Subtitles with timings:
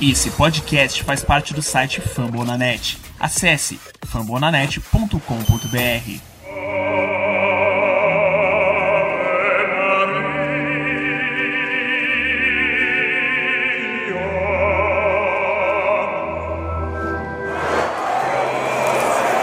[0.00, 2.98] Esse podcast faz parte do site Fambonanet.
[3.18, 5.18] Acesse fambonanet.com.br.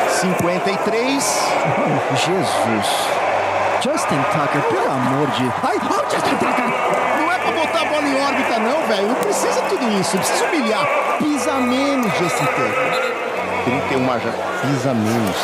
[0.09, 1.51] Cinquenta e três.
[2.15, 2.87] Jesus.
[3.83, 5.43] Justin Tucker, pelo amor de.
[5.63, 7.04] Ai, oh, Justin Tucker!
[7.45, 9.07] Pra botar a bola em órbita, não, velho.
[9.07, 10.15] Não precisa tudo isso.
[10.15, 10.87] Não precisa humilhar.
[11.19, 13.15] Pisa menos, Justin Tucker.
[13.65, 14.31] 31 já.
[14.61, 15.35] Pisa menos.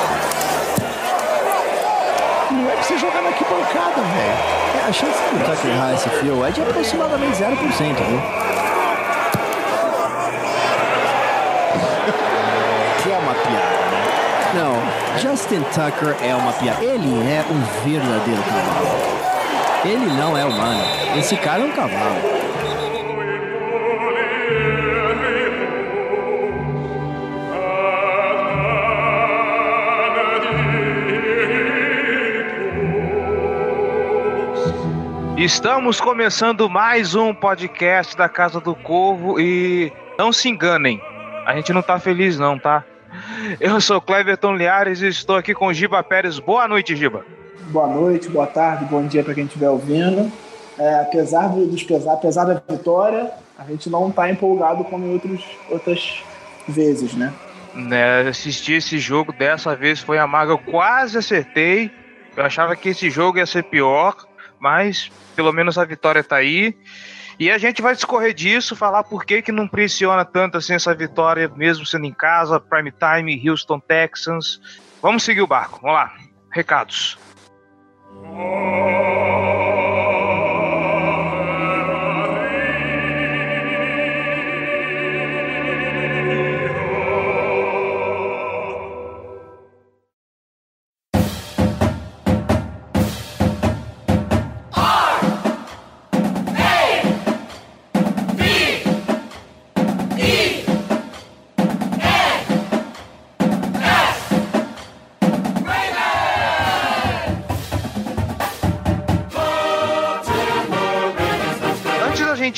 [2.52, 4.82] Não é pra você jogar na arquibancada, velho.
[4.84, 8.22] É, a chance do Tucker errar esse fio é de aproximadamente 0%, viu?
[13.04, 13.56] Que é uma piada,
[13.92, 14.02] né?
[14.54, 14.76] Não,
[15.20, 16.84] Justin Tucker é uma piada.
[16.84, 19.11] Ele é um verdadeiro cavalo.
[19.84, 20.84] Ele não é humano.
[21.18, 22.22] Esse cara é um cavalo.
[35.36, 41.02] Estamos começando mais um podcast da Casa do Corvo e não se enganem,
[41.48, 42.84] a gente não tá feliz não, tá?
[43.60, 46.38] Eu sou Cleverton Liares e estou aqui com Giba Pérez.
[46.38, 47.26] Boa noite, Giba.
[47.70, 50.32] Boa noite, boa tarde, bom dia para quem estiver ouvindo.
[50.78, 55.46] É, apesar dos pesar, apesar da vitória, a gente não está empolgado como em outros,
[55.70, 56.24] outras
[56.68, 57.32] vezes, né?
[57.74, 58.28] né?
[58.28, 60.54] Assistir esse jogo dessa vez foi amargo.
[60.54, 61.92] Eu quase acertei.
[62.36, 64.16] Eu achava que esse jogo ia ser pior,
[64.60, 66.76] mas pelo menos a vitória tá aí.
[67.40, 70.94] E a gente vai discorrer disso, falar por que, que não pressiona tanto assim essa
[70.94, 74.62] vitória, mesmo sendo em casa, prime time, Houston Texans.
[75.02, 76.14] Vamos seguir o barco, vamos lá.
[76.52, 77.18] Recados.
[78.14, 80.11] Antes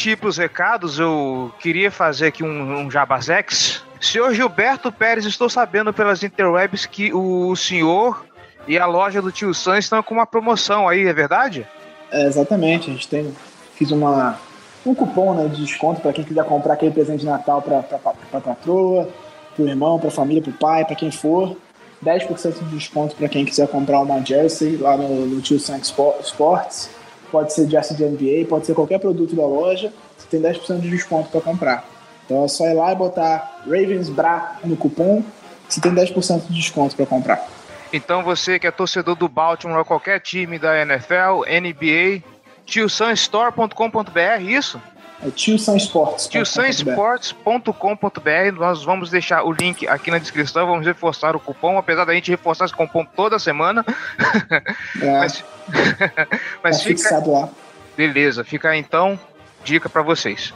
[0.03, 3.81] gente ir para os recados, eu queria fazer aqui um, um jabazex.
[4.01, 8.25] Senhor Gilberto Pérez, estou sabendo pelas interwebs que o senhor
[8.67, 11.65] e a loja do Tio Sam estão com uma promoção aí, é verdade?
[12.11, 13.33] É, exatamente, a gente tem
[13.75, 14.37] fiz uma
[14.85, 18.41] um cupom né, de desconto para quem quiser comprar aquele presente de Natal para a
[18.41, 19.07] patroa,
[19.55, 21.55] para o irmão, para a família, para o pai, para quem for.
[22.03, 26.15] 10% de desconto para quem quiser comprar uma jersey lá no, no Tio Sam Spo-
[26.21, 26.89] Sports.
[27.33, 29.91] Pode ser jersey de NBA, pode ser qualquer produto da loja.
[30.15, 31.83] Você tem 10% de desconto para comprar.
[32.23, 35.23] Então é só ir lá e botar Ravensbra no cupom.
[35.67, 37.43] Você tem 10% de desconto para comprar.
[37.91, 42.21] Então você que é torcedor do Baltimore ou qualquer time da NFL, NBA,
[42.67, 44.79] tiosanstore.com.br, isso?
[45.25, 46.27] É Tio Sam Sports.
[46.27, 48.57] tiosansports.com.br.
[48.57, 52.29] Nós vamos deixar o link aqui na descrição, vamos reforçar o cupom, apesar da gente
[52.29, 53.85] reforçar esse cupom toda semana.
[55.01, 55.43] É, Mas, tá
[56.61, 57.49] mas fica, fixado lá.
[57.95, 59.17] Beleza, fica então
[59.63, 60.53] dica para vocês.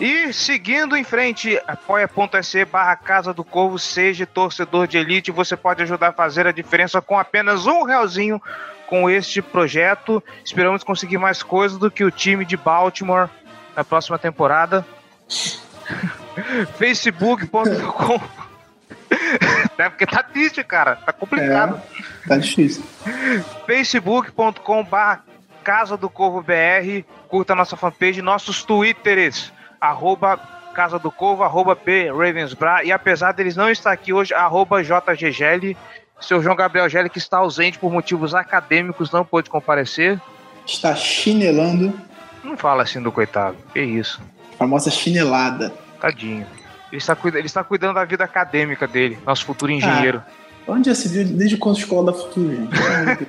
[0.00, 5.82] E seguindo em frente, apoia.se barra Casa do Corvo, seja torcedor de elite, você pode
[5.82, 8.40] ajudar a fazer a diferença com apenas um realzinho
[8.86, 10.22] com este projeto.
[10.44, 13.28] Esperamos conseguir mais coisas do que o time de Baltimore
[13.78, 14.84] na próxima temporada.
[16.76, 18.20] facebook.com
[19.78, 20.96] É porque tá triste, cara.
[20.96, 21.80] Tá complicado
[22.26, 22.82] Tá difícil.
[23.64, 25.24] facebook.com barra
[25.62, 30.36] Casa do Corvo BR, curta nossa fanpage, nossos twitters, arroba
[30.74, 35.76] Casa do Corvo, arroba B Ravensbra, e apesar deles não estar aqui hoje, arroba JGGL,
[36.20, 40.18] seu João Gabriel Gelli, que está ausente por motivos acadêmicos, não pôde comparecer.
[40.66, 42.07] Está chinelando.
[42.42, 44.20] Não fala assim do coitado, que isso,
[44.58, 45.72] Famosa chinelada.
[46.00, 46.46] tadinho.
[46.90, 50.22] Ele está, ele está cuidando da vida acadêmica dele, nosso futuro engenheiro.
[50.66, 52.70] Onde já se viu desde quando escola da futuro, gente?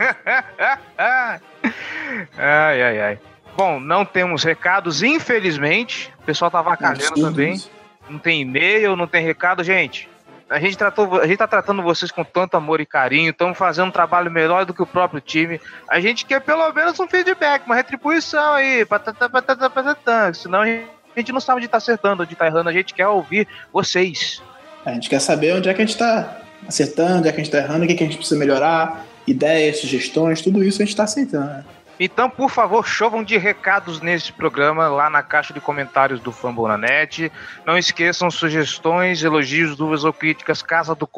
[2.38, 3.20] ai, ai, ai.
[3.56, 6.14] Bom, não temos recados, infelizmente.
[6.20, 7.62] O pessoal tá avacalhando Absurdo também.
[8.10, 10.10] Não tem e-mail, não tem recado, gente.
[10.50, 13.90] A gente, tratou, a gente tá tratando vocês com tanto amor e carinho, estamos fazendo
[13.90, 15.62] um trabalho melhor do que o próprio time.
[15.88, 20.34] A gente quer pelo menos um feedback, uma retribuição aí, patatá, patatá, patatá.
[20.34, 22.96] Senão a gente, a gente não sabe onde tá acertando, onde tá errando, a gente
[22.96, 24.42] quer ouvir vocês.
[24.84, 27.44] A gente quer saber onde é que a gente tá acertando, onde é que a
[27.44, 30.86] gente tá errando, o que, que a gente precisa melhorar, ideias, sugestões, tudo isso a
[30.86, 31.64] gente tá aceitando.
[32.00, 37.30] Então, por favor, chovam de recados nesse programa lá na caixa de comentários do Fambonanet.
[37.66, 41.10] Não esqueçam sugestões, elogios, dúvidas ou críticas, casa do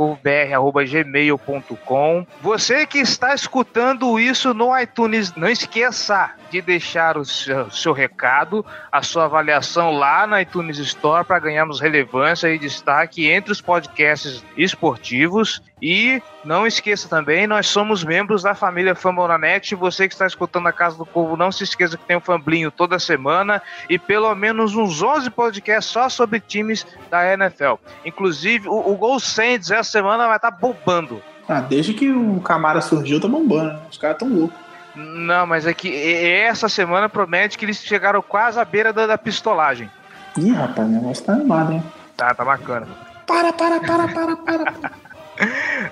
[0.84, 2.26] gmail.com.
[2.42, 8.66] Você que está escutando isso no iTunes, não esqueça de deixar o seu, seu recado,
[8.92, 14.44] a sua avaliação lá na iTunes Store para ganharmos relevância e destaque entre os podcasts
[14.58, 15.62] esportivos.
[15.82, 19.74] E não esqueça também, nós somos membros da família Fambonanet.
[19.74, 22.70] Você que está escutando a Casa do Povo, não se esqueça que tem um Famblinho
[22.70, 27.76] toda semana e pelo menos uns 11 podcasts só sobre times da NFL.
[28.06, 31.22] Inclusive, o, o Gol Saints essa semana vai estar tá bombando.
[31.50, 33.74] Ah, desde que o Camara surgiu, tá bombando.
[33.74, 33.80] Né?
[33.90, 34.58] Os caras tão loucos.
[34.96, 35.90] Não, mas é que
[36.24, 39.90] essa semana promete que eles chegaram quase à beira da, da pistolagem.
[40.38, 41.84] Ih, rapaz, o negócio tá animado, hein?
[42.16, 42.88] Tá, tá bacana.
[43.26, 44.92] Para, para, para, para, para.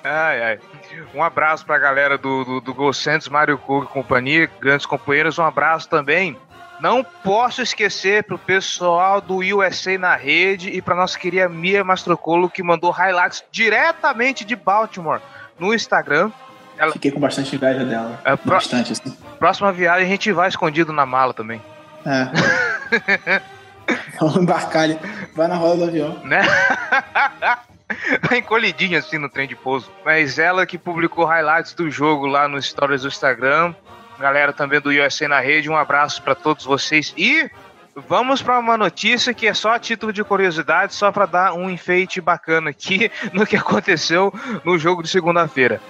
[0.03, 0.59] Ai, ai.
[1.13, 5.37] Um abraço pra galera do, do, do Gol Santos, Mário Cook e companhia, grandes companheiros.
[5.39, 6.37] Um abraço também.
[6.79, 12.49] Não posso esquecer pro pessoal do USA na rede e pra nossa querida Mia Mastrocolo,
[12.49, 15.19] que mandou highlights diretamente de Baltimore
[15.59, 16.31] no Instagram.
[16.77, 16.93] Ela...
[16.93, 18.21] Fiquei com bastante inveja dela.
[18.23, 18.51] É, pro...
[18.51, 19.15] Bastante, assim.
[19.37, 21.61] Próxima viagem a gente vai escondido na mala também.
[22.05, 23.41] É.
[24.19, 24.97] Vamos embarcar ali.
[25.35, 26.17] Vai na roda do avião.
[26.23, 26.41] Né?
[28.21, 29.91] Vai encolhidinho assim no trem de pouso.
[30.05, 33.73] Mas ela que publicou highlights do jogo lá no Stories do Instagram.
[34.19, 37.13] Galera também do USA na rede, um abraço para todos vocês.
[37.17, 37.49] E
[37.95, 41.69] vamos para uma notícia que é só a título de curiosidade, só para dar um
[41.69, 44.33] enfeite bacana aqui no que aconteceu
[44.63, 45.81] no jogo de segunda-feira.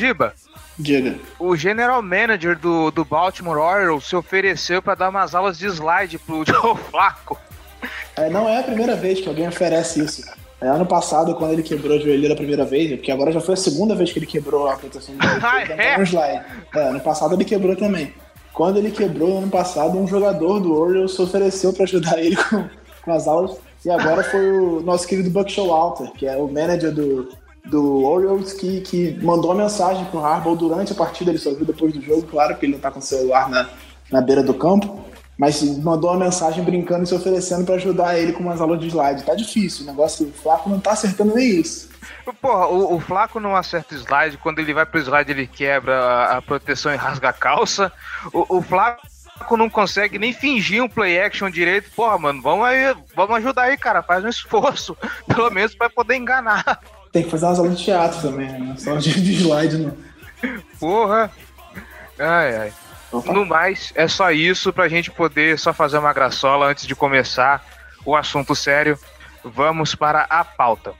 [0.00, 0.32] Giba.
[0.78, 1.14] Diga.
[1.38, 6.18] O general manager do, do Baltimore Orioles se ofereceu para dar umas aulas de slide
[6.18, 7.38] pro Joe Flaco.
[8.16, 10.22] É, não é a primeira vez que alguém oferece isso.
[10.58, 13.54] É, ano passado, quando ele quebrou a joelheira a primeira vez, porque agora já foi
[13.54, 15.40] a segunda vez que ele quebrou a proteção do joelho.
[15.44, 16.02] ah, é?
[16.02, 16.44] slide.
[16.74, 18.14] É, ano passado ele quebrou também.
[18.54, 22.64] Quando ele quebrou ano passado, um jogador do Orioles se ofereceu para ajudar ele com,
[23.02, 23.56] com as aulas.
[23.84, 27.28] E agora foi o nosso querido Buck Showalter, que é o manager do,
[27.70, 31.64] do Orioles que, que mandou uma mensagem pro Harbaugh durante a partida, ele só viu
[31.64, 33.68] depois do jogo, claro que ele não tá com o celular na,
[34.10, 35.04] na beira do campo,
[35.38, 38.88] mas mandou uma mensagem brincando e se oferecendo para ajudar ele com umas aulas de
[38.88, 39.24] slide.
[39.24, 41.88] Tá difícil, o negócio, o Flaco não tá acertando nem isso.
[42.42, 46.36] Porra, o, o Flaco não acerta slide, quando ele vai pro slide ele quebra a,
[46.38, 47.90] a proteção e rasga a calça.
[48.32, 51.90] O, o Flaco não consegue nem fingir um play action direito.
[51.92, 54.02] Porra, mano, vamos aí, vamos ajudar aí, cara.
[54.02, 54.96] Faz um esforço,
[55.26, 56.80] pelo menos para poder enganar.
[57.12, 58.74] Tem que fazer umas aulas de teatro também, né?
[58.78, 59.92] Só de, de slide, né?
[60.78, 61.30] Porra!
[62.18, 62.72] Ai, ai.
[63.10, 63.32] Opa.
[63.32, 67.64] No mais, é só isso pra gente poder só fazer uma graçola antes de começar
[68.04, 68.98] o assunto sério.
[69.42, 70.94] Vamos para a pauta.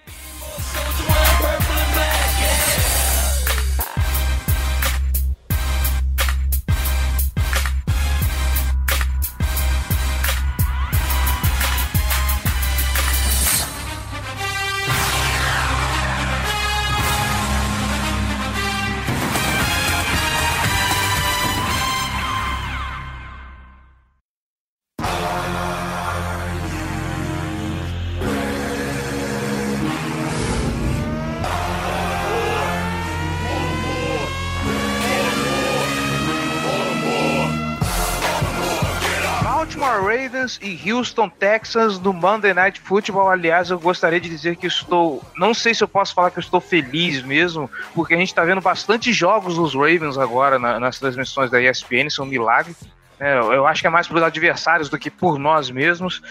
[39.87, 43.29] Ravens e Houston Texans no Monday Night Football.
[43.29, 45.23] Aliás, eu gostaria de dizer que estou.
[45.37, 48.45] Não sei se eu posso falar que eu estou feliz mesmo, porque a gente está
[48.45, 52.75] vendo bastante jogos dos Ravens agora na, nas transmissões da ESPN, são um milagre.
[53.19, 56.23] É, eu acho que é mais pelos adversários do que por nós mesmos.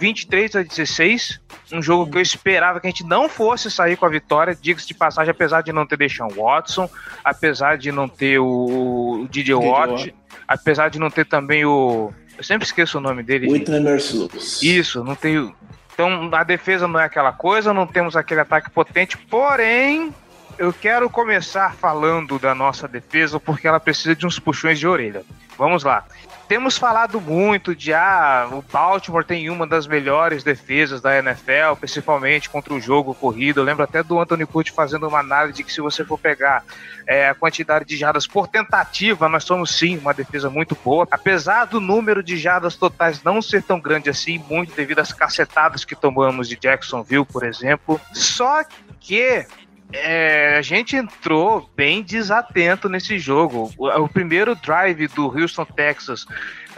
[0.00, 1.40] 23 a 16,
[1.72, 4.88] um jogo que eu esperava que a gente não fosse sair com a vitória, diga-se
[4.88, 6.88] de passagem, apesar de não ter deixado o Watson,
[7.22, 10.14] apesar de não ter o, o DJ Watt,
[10.46, 13.50] apesar de não ter também o eu sempre esqueço o nome dele.
[13.50, 14.64] Whitney Merciless.
[14.64, 15.52] Isso, não tenho.
[15.92, 20.14] Então a defesa não é aquela coisa, não temos aquele ataque potente, porém.
[20.56, 25.22] Eu quero começar falando da nossa defesa porque ela precisa de uns puxões de orelha.
[25.56, 26.04] vamos lá.
[26.48, 32.48] Temos falado muito de ah, o Baltimore tem uma das melhores defesas da NFL, principalmente
[32.48, 33.60] contra o jogo corrido.
[33.60, 36.64] Eu lembro até do Anthony Curti fazendo uma análise que se você for pegar
[37.06, 41.06] é, a quantidade de jardas por tentativa, nós somos sim uma defesa muito boa.
[41.10, 45.84] Apesar do número de jardas totais não ser tão grande assim, muito devido às cacetadas
[45.84, 48.00] que tomamos de Jacksonville, por exemplo.
[48.14, 48.64] Só
[48.98, 49.46] que
[49.92, 53.72] é, a gente entrou bem desatento nesse jogo.
[53.78, 56.26] O, o, primeiro drive do Houston, Texas,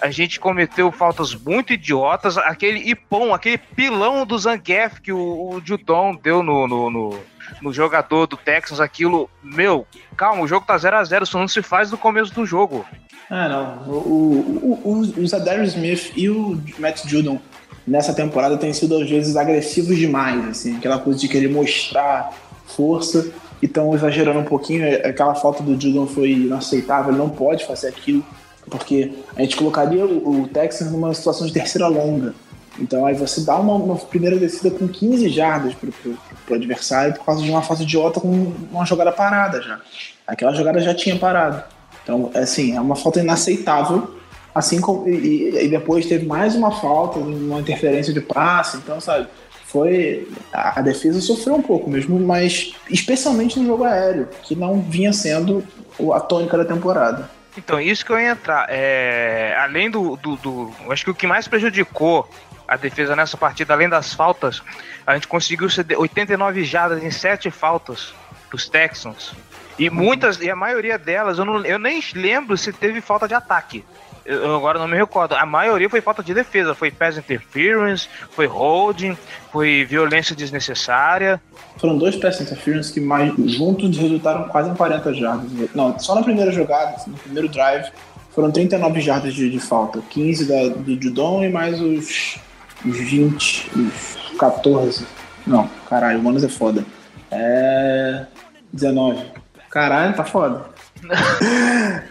[0.00, 2.38] a gente cometeu faltas muito idiotas.
[2.38, 7.20] Aquele ipom, aquele pilão do Zangief que o, o Judon deu no, no, no,
[7.60, 9.86] no, jogador do Texas, aquilo, meu,
[10.16, 12.86] calma, o jogo tá 0 a 0 isso não se faz no começo do jogo.
[13.28, 13.92] Ah, não.
[13.92, 17.40] O, o, o, o Zadar Smith e o Matt Judon
[17.86, 22.32] nessa temporada têm sido às vezes agressivos demais, assim, aquela coisa de querer mostrar
[22.76, 23.30] força
[23.62, 24.84] e estão exagerando um pouquinho.
[24.84, 28.24] É, aquela falta do Judon foi inaceitável, ele não pode fazer aquilo,
[28.70, 32.34] porque a gente colocaria o, o Texans numa situação de terceira longa.
[32.78, 37.14] Então aí você dá uma, uma primeira descida com 15 jardas pro, pro, pro, adversário
[37.14, 39.80] por causa de uma falta idiota com uma jogada parada já.
[40.26, 41.62] Aquela jogada já tinha parado.
[42.02, 44.14] Então, assim, é uma falta inaceitável.
[44.54, 45.08] Assim como.
[45.08, 48.78] E, e depois teve mais uma falta, uma interferência de passe.
[48.78, 49.28] Então, sabe,
[49.70, 55.12] foi a, defesa sofreu um pouco mesmo, mas especialmente no jogo aéreo, que não vinha
[55.12, 55.64] sendo
[56.12, 57.30] a tônica da temporada.
[57.56, 58.66] Então, isso que eu ia entrar.
[58.68, 60.72] É, além do, do, do.
[60.88, 62.28] Acho que o que mais prejudicou
[62.66, 64.62] a defesa nessa partida, além das faltas,
[65.06, 68.14] a gente conseguiu 89 jardas em 7 faltas
[68.50, 69.34] dos Texans.
[69.78, 73.34] E muitas, e a maioria delas, eu, não, eu nem lembro se teve falta de
[73.34, 73.84] ataque
[74.24, 75.34] eu agora não me recordo.
[75.34, 76.74] A maioria foi falta de defesa.
[76.74, 79.16] Foi pass interference, foi holding,
[79.52, 81.40] foi violência desnecessária.
[81.78, 85.50] Foram dois pass interference que mais, juntos resultaram quase em 40 jardas.
[85.74, 87.90] Não, só na primeira jogada, no primeiro drive,
[88.30, 90.00] foram 39 jardas de, de falta.
[90.10, 92.38] 15 da, do Judon e mais os,
[92.84, 95.06] os 20, os 14.
[95.46, 96.84] Não, caralho, o Manos é foda.
[97.30, 98.26] É.
[98.72, 99.24] 19.
[99.70, 100.64] Caralho, tá foda.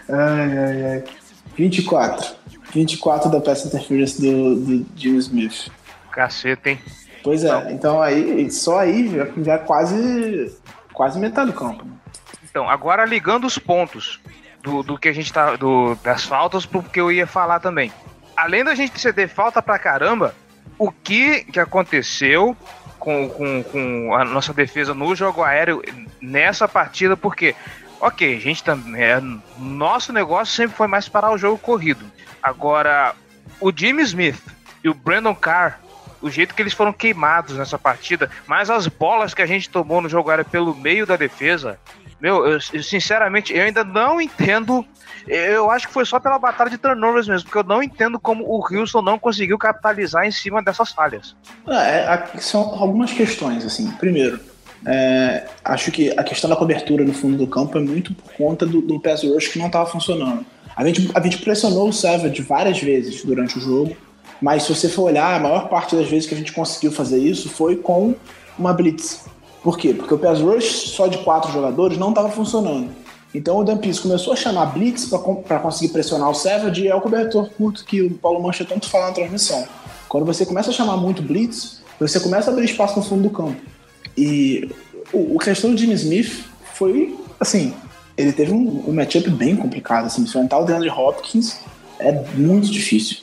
[0.08, 1.04] ai, ai, ai.
[1.56, 2.34] 24.
[2.72, 5.70] 24 da peça interference do, do Jim Smith.
[6.10, 6.78] Caceta, hein?
[7.22, 10.56] Pois é, então aí, só aí já, já quase,
[10.92, 11.84] quase metade do campo.
[12.48, 14.20] Então, agora ligando os pontos
[14.62, 15.56] do, do que a gente tá.
[15.56, 17.92] Do, das faltas pro que eu ia falar também.
[18.36, 20.34] Além da gente ceder falta pra caramba,
[20.78, 22.56] o que, que aconteceu
[22.98, 25.82] com, com, com a nossa defesa no jogo aéreo
[26.20, 27.54] nessa partida, porque
[28.00, 29.02] Ok, a gente também.
[29.02, 29.20] É,
[29.58, 32.04] nosso negócio sempre foi mais parar o jogo corrido.
[32.42, 33.14] Agora,
[33.60, 34.40] o Jimmy Smith
[34.82, 35.78] e o Brandon Carr,
[36.22, 40.00] o jeito que eles foram queimados nessa partida, mas as bolas que a gente tomou
[40.00, 41.78] no jogo era pelo meio da defesa.
[42.20, 44.84] Meu, eu, eu, sinceramente, eu ainda não entendo.
[45.26, 48.44] Eu acho que foi só pela batalha de turnovers mesmo, porque eu não entendo como
[48.44, 51.34] o Houston não conseguiu capitalizar em cima dessas falhas.
[51.66, 53.90] É, é são algumas questões, assim.
[53.92, 54.38] Primeiro,
[54.86, 58.64] é, acho que a questão da cobertura no fundo do campo é muito por conta
[58.64, 60.44] do, do pass rush que não estava funcionando.
[60.76, 63.96] A gente, a gente pressionou o Savage várias vezes durante o jogo,
[64.40, 67.18] mas se você for olhar, a maior parte das vezes que a gente conseguiu fazer
[67.18, 68.14] isso foi com
[68.58, 69.26] uma blitz.
[69.62, 69.92] Por quê?
[69.92, 72.88] Porque o pass rush só de quatro jogadores não estava funcionando.
[73.34, 75.06] Então o Dan Pease começou a chamar blitz
[75.46, 78.88] para conseguir pressionar o Savage e é o cobertor curto que o Paulo Mancha tanto
[78.88, 79.68] fala na transmissão.
[80.08, 83.30] Quando você começa a chamar muito blitz, você começa a abrir espaço no fundo do
[83.30, 83.60] campo.
[84.16, 84.68] E
[85.12, 87.74] o, o questão do Jimmy Smith foi, assim,
[88.16, 91.58] ele teve um, um matchup bem complicado, assim, enfrentar o DeAndre Hopkins
[92.00, 93.18] é muito difícil.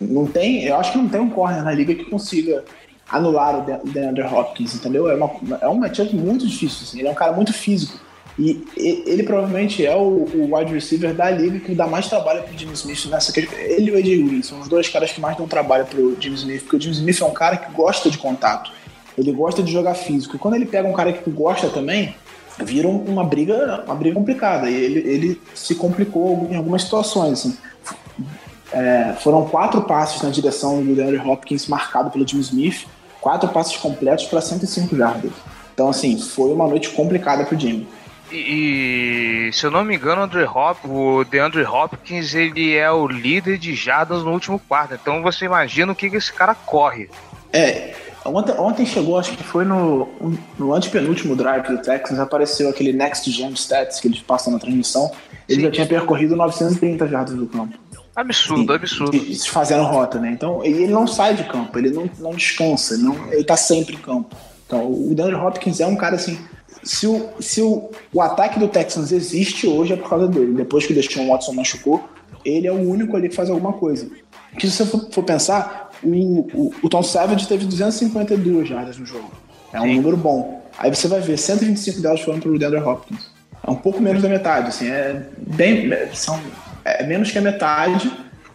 [0.00, 2.64] Não tem, eu acho que não tem um corner na liga que consiga
[3.08, 5.10] anular o DeAndre Hopkins, entendeu?
[5.10, 8.00] É, uma, é um matchup muito difícil, assim, ele é um cara muito físico.
[8.38, 12.56] E ele provavelmente é o, o wide receiver da liga que dá mais trabalho pro
[12.56, 13.58] Jimmy Smith nessa questão.
[13.58, 16.36] Ele e o AJ Green são os dois caras que mais dão trabalho pro Jimmy
[16.36, 18.72] Smith, porque o Jimmy Smith é um cara que gosta de contato.
[19.20, 20.36] Ele gosta de jogar físico.
[20.36, 22.14] E quando ele pega um cara que gosta também,
[22.58, 24.70] vira uma briga, uma briga complicada.
[24.70, 27.32] E ele, ele se complicou em algumas situações.
[27.32, 27.56] Assim.
[28.72, 32.86] É, foram quatro passes na direção do DeAndre Hopkins marcado pelo Jim Smith,
[33.20, 35.32] quatro passes completos para 105 jardas.
[35.74, 37.86] Então, assim, foi uma noite complicada pro Jimmy.
[38.30, 43.08] E, e, se eu não me engano, o, Hop, o DeAndre Hopkins ele é o
[43.08, 44.94] líder de jardas no último quarto.
[44.94, 47.10] Então você imagina o que, que esse cara corre.
[47.52, 50.08] É, Ontem, ontem chegou, acho que foi no,
[50.58, 55.10] no antepenúltimo drive do Texans, apareceu aquele Next Gen Stats que eles passam na transmissão.
[55.48, 55.66] Ele Sim.
[55.66, 57.78] já tinha percorrido 930 jardas do campo.
[58.14, 59.16] Absurdo, e, absurdo.
[59.16, 60.30] E, fazendo rota, né?
[60.32, 63.98] Então, ele não sai de campo, ele não, não descansa, não, ele tá sempre em
[63.98, 64.36] campo.
[64.66, 66.38] Então, o DeAndre Hopkins é um cara assim.
[66.82, 70.52] Se o, se o, o ataque do Texans existe hoje é por causa dele.
[70.52, 72.08] Depois que o Deshaun Watson machucou,
[72.44, 74.08] ele é o único ali que faz alguma coisa.
[74.50, 79.06] Porque se você for, for pensar, o, o, o, Tom Savage teve 252 jardas no
[79.06, 79.30] jogo.
[79.72, 79.96] É um Sim.
[79.96, 80.62] número bom.
[80.78, 83.30] Aí você vai ver, 125 delas foram pro DeAndre Hopkins.
[83.66, 85.90] É um pouco menos da metade, assim, é bem.
[86.14, 86.40] São,
[86.84, 88.10] é menos que a metade,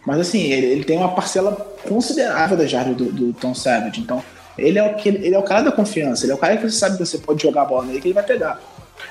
[0.06, 1.54] mas assim, ele, ele tem uma parcela
[1.88, 4.02] considerável da jardas do, do Tom Savage.
[4.02, 4.24] Então,
[4.58, 6.64] ele é, o que, ele é o cara da confiança, ele é o cara que
[6.64, 8.60] você sabe que você pode jogar a bola nele que ele vai pegar.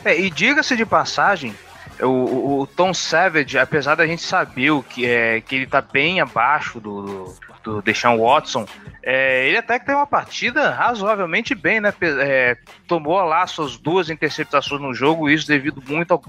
[0.04, 1.54] É, e diga-se de passagem,
[2.00, 6.20] o, o, Tom Savage, apesar da gente saber o que, é, que ele tá bem
[6.20, 8.66] abaixo do, do, Deshaun Watson,
[9.02, 11.92] é, ele até que tem uma partida razoavelmente bem, né?
[12.02, 16.22] É, tomou lá suas duas interceptações no jogo, isso devido muito ao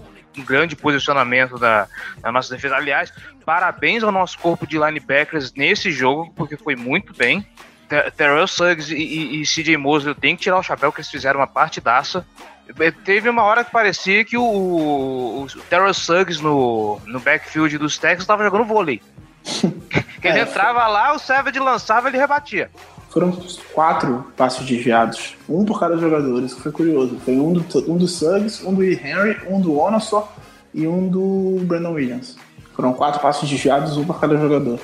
[0.44, 1.88] grande posicionamento da,
[2.22, 2.76] da nossa defesa.
[2.76, 3.12] Aliás,
[3.46, 7.46] parabéns ao nosso corpo de linebackers nesse jogo, porque foi muito bem.
[8.18, 11.40] Terrell Suggs e, e, e CJ Mosley tem que tirar o chapéu que eles fizeram
[11.40, 12.26] uma partidaça.
[13.04, 18.22] Teve uma hora que parecia que o, o Terrell Suggs no, no backfield dos Texans
[18.22, 19.02] estava jogando vôlei.
[20.22, 20.92] que ele é, entrava foi...
[20.92, 22.70] lá, o Savage lançava ele rebatia.
[23.10, 23.32] Foram
[23.74, 27.18] quatro passos desviados, um por cada jogador, isso foi curioso.
[27.24, 30.28] Foi um do, um do Suggs, um do Henry, um do Onassor
[30.74, 32.36] e um do Brandon Williams.
[32.76, 34.82] Foram quatro passos desviados, um por cada jogador.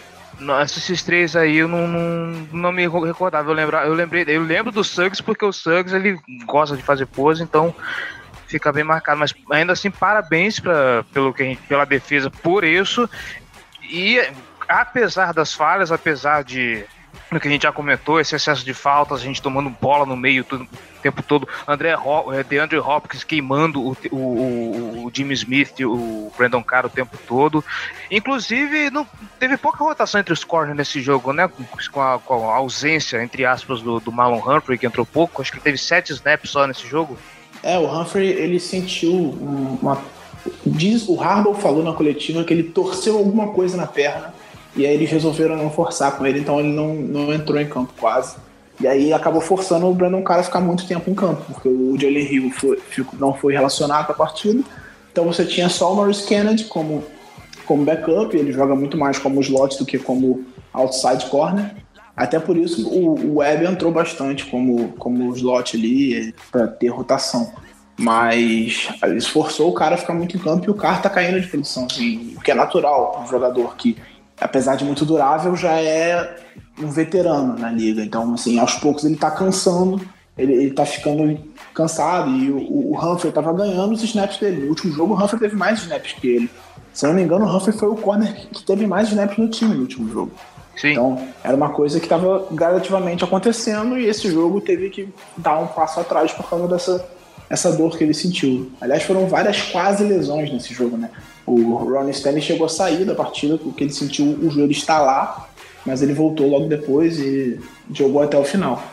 [0.63, 3.49] Esses três aí eu não, não, não me recordava.
[3.49, 7.05] Eu, lembra, eu lembrei, eu lembro do Suggs porque o Suggs ele gosta de fazer
[7.05, 7.73] pose, então
[8.47, 9.19] fica bem marcado.
[9.19, 13.09] Mas ainda assim, parabéns pra, pelo que gente, pela defesa por isso.
[13.83, 14.19] E
[14.67, 16.85] apesar das falhas, apesar de
[17.29, 20.17] no que a gente já comentou, esse excesso de faltas, a gente tomando bola no
[20.17, 20.67] meio tudo,
[21.01, 26.63] tempo todo, André é, DeAndre Hopkins queimando o, o, o, Jimmy Smith e o Brandon
[26.63, 27.63] Carr o tempo todo.
[28.09, 29.07] Inclusive, não,
[29.39, 31.49] teve pouca rotação entre os corners nesse jogo, né?
[31.91, 35.51] Com a, com a ausência, entre aspas, do, do Marlon Humphrey, que entrou pouco, acho
[35.51, 37.17] que teve sete snaps só nesse jogo.
[37.63, 40.01] É, o Humphrey, ele sentiu uma...
[40.65, 44.33] Diz, o Harbaugh falou na coletiva que ele torceu alguma coisa na perna
[44.75, 47.93] e aí eles resolveram não forçar com ele, então ele não, não entrou em campo
[47.99, 48.37] quase.
[48.81, 51.97] E aí acabou forçando o Brandon Cara a ficar muito tempo em campo, porque o
[51.99, 52.79] Jalen Hill foi,
[53.19, 54.63] não foi relacionado com a partida.
[55.11, 57.03] Então você tinha só o Maurice Kennedy como,
[57.65, 61.75] como backup, ele joga muito mais como slot do que como outside corner.
[62.15, 67.53] Até por isso o, o entrou bastante como, como slot ali para ter rotação.
[67.99, 71.47] Mas esforçou o cara a ficar muito em campo e o cara tá caindo de
[71.47, 73.95] produção, assim, o que é natural um jogador que
[74.41, 76.35] apesar de muito durável, já é
[76.83, 78.03] um veterano na liga.
[78.03, 80.01] Então, assim, aos poucos ele tá cansando,
[80.37, 81.37] ele, ele tá ficando
[81.73, 84.61] cansado e o, o Humphrey tava ganhando os snaps dele.
[84.63, 86.49] No último jogo, o Humphrey teve mais snaps que ele.
[86.93, 89.47] Se eu não me engano, o Humphrey foi o corner que teve mais snaps no
[89.47, 90.31] time no último jogo.
[90.75, 90.91] Sim.
[90.91, 95.67] Então, era uma coisa que estava gradativamente acontecendo e esse jogo teve que dar um
[95.67, 97.05] passo atrás por causa dessa
[97.51, 98.71] essa dor que ele sentiu.
[98.79, 101.09] Aliás, foram várias quase lesões nesse jogo, né?
[101.45, 105.49] O Ronnie Stanley chegou a sair da partida porque ele sentiu o joelho estalar,
[105.85, 107.59] mas ele voltou logo depois e
[107.93, 108.83] jogou até o final.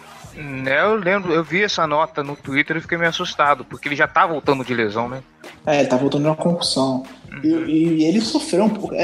[0.66, 3.96] É, eu lembro, eu vi essa nota no Twitter e fiquei meio assustado, porque ele
[3.96, 5.20] já tá voltando de lesão, né?
[5.66, 7.03] É, ele tá voltando de uma concussão.
[7.33, 7.40] Uhum.
[7.42, 8.94] E, e, ele sofreu um pouco.
[8.94, 9.03] É,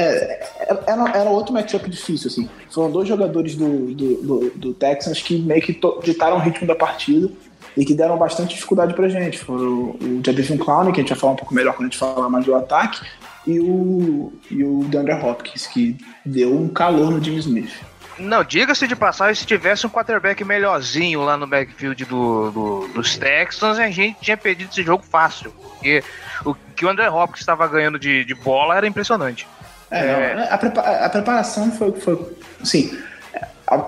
[0.59, 2.49] é era, era outro matchup difícil, assim.
[2.69, 6.75] Foram dois jogadores do, do, do, do Texans que meio que ditaram o ritmo da
[6.75, 7.29] partida
[7.75, 9.39] e que deram bastante dificuldade pra gente.
[9.39, 11.97] Foram o Jadavion Clown, que a gente vai falar um pouco melhor quando a gente
[11.97, 13.01] falar mais do ataque,
[13.45, 17.73] e o, e o DeAndre Hopkins, que deu um calor no Jimmy Smith.
[18.17, 23.17] Não, diga-se de passagem, se tivesse um quarterback melhorzinho lá no backfield do, do, dos
[23.17, 25.51] Texans, a gente tinha perdido esse jogo fácil.
[25.51, 26.01] Porque
[26.45, 29.45] o que o André Hopkins estava ganhando de, de bola era impressionante.
[29.91, 30.35] É, é...
[30.35, 32.37] Não, a, prepa a, preparação foi, foi.
[32.61, 32.97] Assim,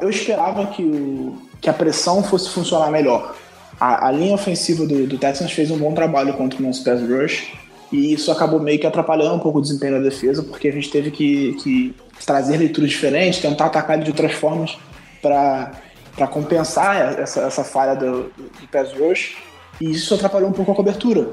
[0.01, 3.33] eu esperava que, o, que a pressão fosse funcionar melhor.
[3.79, 7.01] A, a linha ofensiva do, do Texans fez um bom trabalho contra o nosso pass
[7.01, 7.53] rush
[7.91, 10.89] e isso acabou meio que atrapalhando um pouco o desempenho da defesa, porque a gente
[10.89, 14.77] teve que, que trazer leituras diferentes, tentar atacar ele de outras formas
[15.21, 19.37] para compensar essa, essa falha do, do pass rush.
[19.79, 21.29] E isso atrapalhou um pouco a cobertura.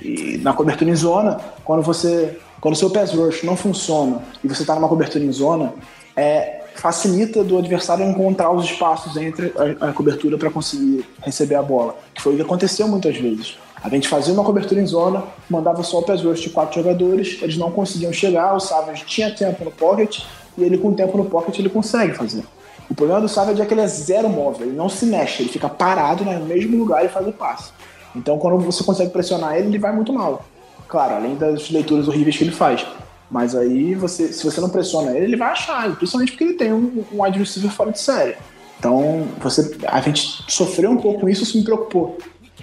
[0.00, 4.46] E na cobertura em zona, quando você quando o seu pass rush não funciona e
[4.46, 5.74] você está numa cobertura em zona,
[6.16, 11.62] é, facilita do adversário encontrar os espaços entre a, a cobertura para conseguir receber a
[11.62, 13.56] bola, que foi o que aconteceu muitas vezes.
[13.82, 17.56] A gente fazia uma cobertura em zona, mandava só o rush de quatro jogadores, eles
[17.56, 20.20] não conseguiam chegar, o Savage tinha tempo no pocket,
[20.56, 22.44] e ele com tempo no pocket ele consegue fazer.
[22.88, 25.50] O problema do Savage é que ele é zero móvel, ele não se mexe, ele
[25.50, 27.72] fica parado no mesmo lugar e faz o passe.
[28.14, 30.44] Então quando você consegue pressionar ele, ele vai muito mal.
[30.86, 32.86] Claro, além das leituras horríveis que ele faz.
[33.32, 36.70] Mas aí, você, se você não pressiona ele, ele vai achar, principalmente porque ele tem
[36.70, 38.36] um, um wide receiver fora de série.
[38.78, 42.18] Então, você, a gente sofreu um pouco com isso, isso me preocupou.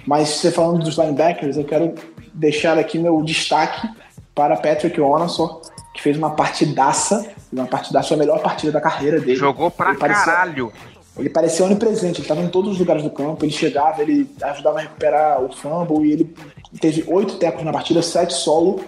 [0.06, 1.92] Mas você falando dos linebackers, eu quero
[2.32, 3.88] deixar aqui meu destaque
[4.32, 5.60] para Patrick Onassor,
[5.92, 9.34] que fez uma partidaça, uma partidaça, a melhor partida da carreira dele.
[9.34, 10.72] Jogou pra Ele parecia- caralho.
[11.18, 14.78] Ele parecia onipresente, ele estava em todos os lugares do campo, ele chegava, ele ajudava
[14.78, 16.34] a recuperar o fumble e ele
[16.80, 18.80] teve oito tecos na partida, sete solo,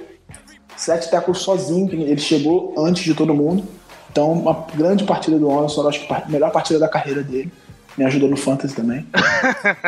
[0.82, 3.64] sete tecos sozinho, ele chegou antes de todo mundo.
[4.10, 7.52] Então, uma grande partida do Anderson, acho que a melhor partida da carreira dele.
[7.96, 9.06] Me ajudou no Fantasy também.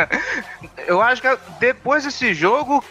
[0.87, 2.85] Eu acho que depois desse jogo,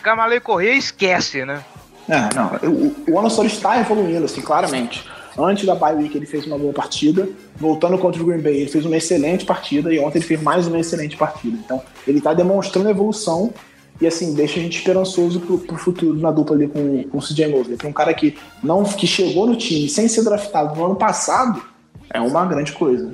[0.00, 1.64] Camalei Corrêa esquece, né?
[2.08, 5.04] É, não, o, o Anderson está evoluindo, assim, claramente.
[5.36, 8.70] Antes da bye week ele fez uma boa partida, voltando contra o Green Bay ele
[8.70, 11.56] fez uma excelente partida e ontem ele fez mais uma excelente partida.
[11.64, 13.52] Então ele está demonstrando evolução
[14.00, 17.22] e assim deixa a gente esperançoso pro, pro futuro na dupla ali com, com o
[17.22, 17.76] CJ Mosley.
[17.76, 21.62] Para um cara que não que chegou no time sem ser draftado no ano passado
[22.10, 23.12] é uma grande coisa.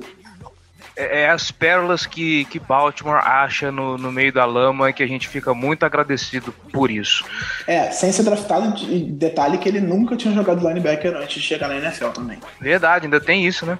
[0.96, 5.06] É, é as pérolas que, que Baltimore acha no, no meio da lama que a
[5.06, 7.24] gente fica muito agradecido por isso.
[7.66, 8.74] É, sem ser draftado
[9.08, 12.38] detalhe que ele nunca tinha jogado linebacker antes de chegar na NFL também.
[12.60, 13.78] Verdade, ainda tem isso, né?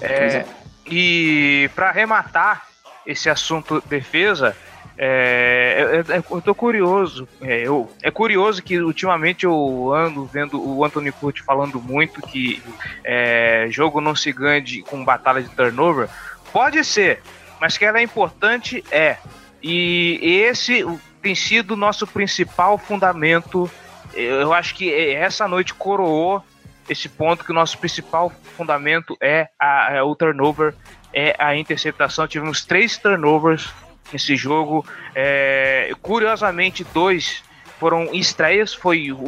[0.00, 0.46] É, pois é.
[0.90, 2.66] E para arrematar
[3.06, 4.56] esse assunto defesa,
[4.98, 7.28] é, é- é- eu tô curioso.
[7.40, 12.60] É, eu, é curioso que ultimamente eu ando vendo o Anthony Curti falando muito que
[13.04, 16.08] é, jogo não se ganha de- com batalha de turnover.
[16.52, 17.22] Pode ser,
[17.60, 19.16] mas que ela é importante é.
[19.62, 20.84] E esse
[21.22, 23.70] tem sido o nosso principal fundamento.
[24.14, 26.42] Eu acho que essa noite coroou
[26.88, 30.74] esse ponto que o nosso principal fundamento é, a, é o turnover,
[31.12, 32.26] é a interceptação.
[32.26, 33.70] Tivemos três turnovers
[34.12, 34.84] nesse jogo.
[35.14, 37.42] É, curiosamente, dois
[37.78, 38.74] foram estreias.
[38.74, 39.18] Foi o,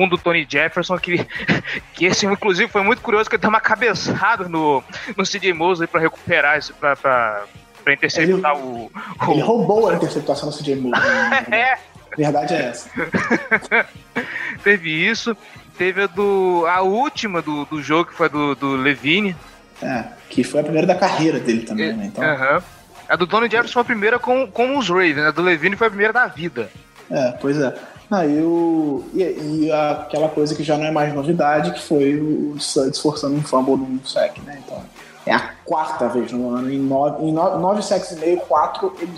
[0.00, 1.26] um do Tony Jefferson, que,
[1.94, 4.82] que esse, inclusive, foi muito curioso, que ele deu uma cabeçada no,
[5.16, 6.72] no CJ Mosley para recuperar esse.
[6.74, 7.44] Pra
[7.94, 8.86] interceptar o,
[9.26, 11.00] o- Ele roubou a interceptação do CJ Mosley.
[11.10, 11.46] né?
[11.50, 11.78] É,
[12.16, 12.90] verdade é essa.
[14.62, 15.36] teve isso.
[15.76, 16.64] Teve a do.
[16.66, 19.34] A última do, do jogo, que foi do, do Levine.
[19.80, 22.06] É, que foi a primeira da carreira dele também, né?
[22.06, 22.22] Então.
[23.08, 25.86] A do Tony Jefferson foi a primeira com, com os Ravens, a do Levine foi
[25.86, 26.70] a primeira da vida.
[27.10, 27.74] é, pois é.
[28.10, 32.16] Não, e, o, e, e aquela coisa que já não é mais novidade, que foi
[32.16, 34.60] o Suggs forçando um fumble num sec, né?
[34.64, 34.82] Então,
[35.26, 36.70] é a quarta vez no ano.
[36.70, 39.12] Em nove, em nove, nove sacks e meio, quatro, ele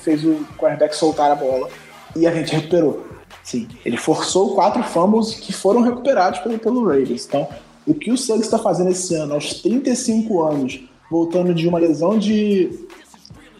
[0.00, 1.68] fez o quarterback soltar a bola
[2.16, 3.06] e a gente recuperou.
[3.44, 7.26] Sim, ele forçou quatro fumbles que foram recuperados pelo, pelo Ravens.
[7.26, 7.48] Então,
[7.86, 12.18] o que o Suggs está fazendo esse ano, aos 35 anos, voltando de uma lesão
[12.18, 12.86] de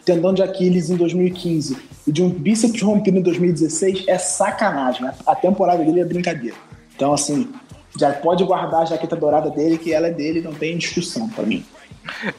[0.05, 5.09] tendão de Aquiles em 2015 e de um bíceps rompido em 2016 é sacanagem.
[5.25, 6.55] A temporada dele é brincadeira.
[6.95, 7.51] Então, assim,
[7.97, 11.43] já pode guardar a jaqueta dourada dele, que ela é dele, não tem discussão pra
[11.45, 11.65] mim.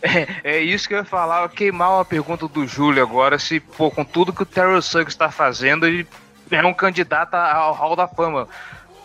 [0.03, 3.61] É, é isso que eu ia falar, eu queimar uma pergunta do Júlio agora, se,
[3.61, 6.07] pô, com tudo que o Terrell Suggs está fazendo, ele
[6.50, 8.46] é um candidato ao Hall da Fama.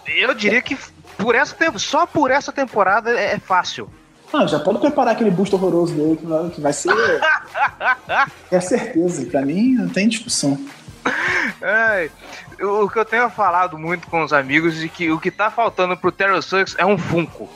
[0.05, 0.77] Eu diria que
[1.17, 3.89] por essa só por essa temporada é é fácil.
[4.31, 6.91] Não, já pode preparar aquele busto horroroso dele, que vai, que vai ser.
[8.51, 10.57] é certeza, pra mim não tem discussão.
[12.61, 15.97] O que eu tenho falado muito com os amigos é que o que tá faltando
[15.97, 17.49] pro Terrell Suggs é um Funko.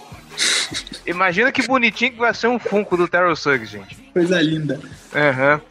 [1.06, 3.96] Imagina que bonitinho que vai ser um Funko do Terrell Suggs, gente.
[4.13, 4.80] Coisa linda.
[5.13, 5.62] Aham.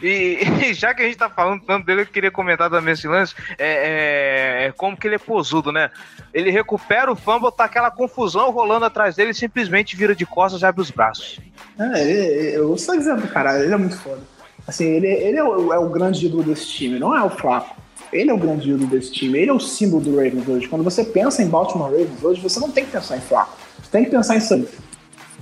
[0.00, 3.08] E, e já que a gente tá falando tanto dele, eu queria comentar também esse
[3.08, 3.34] lance.
[3.58, 5.90] É, é- é como que ele é posudo, né?
[6.32, 10.62] Ele recupera o fumble, tá aquela confusão rolando atrás dele e simplesmente vira de costas
[10.62, 11.40] e abre os braços.
[11.78, 14.20] É, ele, eu só dizendo, cara, ele é muito foda.
[14.68, 17.74] Assim, ele, ele é, o, é o grande ídolo desse time, não é o Flaco.
[18.12, 20.68] Ele é o grande ídolo desse time, ele é o símbolo do Ravens hoje.
[20.68, 23.56] Quando você pensa em Baltimore Ravens hoje, você não tem que pensar em Flaco.
[23.90, 24.72] Tem que pensar em Suggs.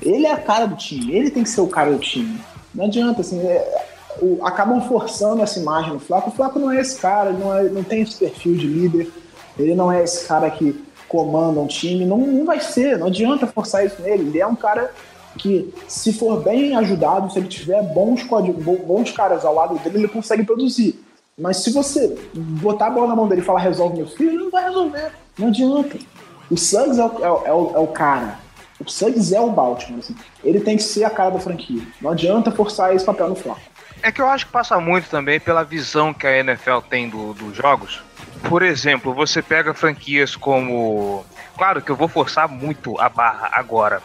[0.01, 2.39] Ele é a cara do time, ele tem que ser o cara do time.
[2.75, 3.85] Não adianta, assim, é-
[4.23, 6.31] o- acabam forçando essa imagem no Flaco.
[6.31, 9.11] O Flaco não é esse cara, não, é- não tem esse perfil de líder,
[9.59, 13.47] ele não é esse cara que comanda um time, não, não vai ser, não adianta
[13.47, 14.29] forçar isso nele.
[14.29, 14.91] Ele é um cara
[15.37, 18.23] que, se for bem ajudado, se ele tiver bons,
[18.87, 21.01] bons caras ao lado dele, ele consegue produzir.
[21.37, 24.39] Mas se você botar a bola na mão dele e falar resolve meu filho, ele
[24.45, 25.13] não vai resolver.
[25.39, 25.97] Não adianta.
[26.51, 28.39] O Suggs é o, é o- é o- é o cara.
[28.81, 29.99] O Suggs é o Baltimore.
[30.01, 30.17] assim.
[30.45, 31.83] Ele tem que ser a cara da franquia.
[32.01, 33.61] Não adianta forçar esse papel no Flaco.
[34.03, 37.35] É que eu acho que passa muito também pela visão que a NFL tem do-
[37.35, 38.01] dos jogos.
[38.49, 41.25] Por exemplo, você pega franquias como.
[41.57, 44.01] Claro que eu vou forçar muito a barra agora.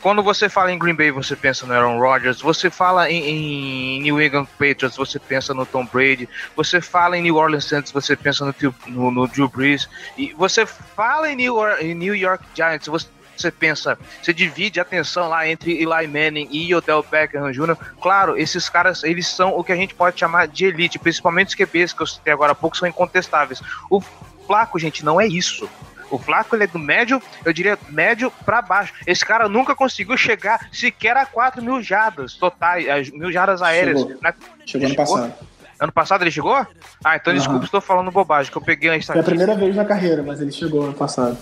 [0.00, 2.40] Quando você fala em Green Bay, você pensa no Aaron Rodgers.
[2.40, 6.28] Você fala em, em New England Patriots, você pensa no Tom Brady.
[6.56, 8.54] Você fala em New Orleans Saints, você pensa no,
[8.86, 9.88] no, no Drew Brees.
[10.16, 14.82] E você fala em New, em New York Giants, você você pensa, você divide a
[14.82, 17.76] atenção lá entre Eli Manning e Odell Beckham Jr.
[18.00, 21.54] Claro, esses caras, eles são o que a gente pode chamar de elite, principalmente os
[21.54, 23.60] QBs que eu citei agora há pouco, são incontestáveis.
[23.90, 24.00] O
[24.46, 25.68] Flaco, gente, não é isso.
[26.12, 28.92] O Flaco ele é do médio, eu diria médio para baixo.
[29.06, 34.00] Esse cara nunca conseguiu chegar sequer a 4 mil jardas totais, mil jardas aéreas.
[34.00, 34.34] Chegou, Na...
[34.66, 35.34] chegou ano passado.
[35.80, 36.66] Ano passado ele chegou?
[37.02, 37.38] Ah, então uhum.
[37.38, 39.18] desculpa, estou falando bobagem, que eu peguei a estatística.
[39.18, 41.36] É a primeira vez na carreira, mas ele chegou ano passado.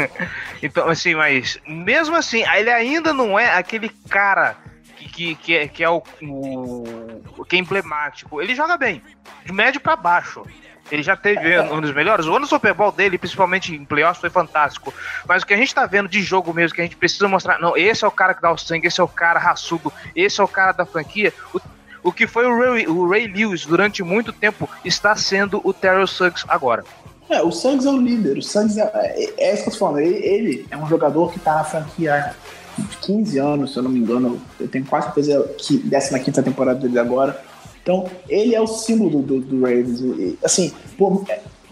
[0.62, 4.56] então, assim, mas mesmo assim, ele ainda não é aquele cara
[4.96, 8.40] que, que, que, é, que é o, o, que é emblemático.
[8.40, 9.02] Ele joga bem,
[9.44, 10.42] de médio para baixo.
[10.90, 12.26] Ele já teve um dos melhores.
[12.26, 14.94] O ano Super Bowl dele, principalmente em playoffs, foi fantástico.
[15.26, 17.58] Mas o que a gente tá vendo de jogo mesmo, que a gente precisa mostrar,
[17.58, 20.40] não, esse é o cara que dá o sangue, esse é o cara raçudo, esse
[20.40, 21.32] é o cara da franquia.
[21.52, 21.60] O
[22.06, 26.06] o que foi o Ray, o Ray Lewis durante muito tempo está sendo o Terrell
[26.06, 26.84] Suggs agora.
[27.28, 28.38] É, o Suggs é o líder.
[28.38, 29.98] O Suggs é, é, é isso que eu tô falando.
[29.98, 33.90] Ele, ele é um jogador que está na franquia há 15 anos, se eu não
[33.90, 34.40] me engano.
[34.60, 37.42] Eu tenho quase certeza que 15 temporada dele agora.
[37.86, 40.00] Então, ele é o símbolo do, do, Ravens.
[40.00, 41.24] E, assim, pô,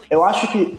[0.08, 0.78] eu acho que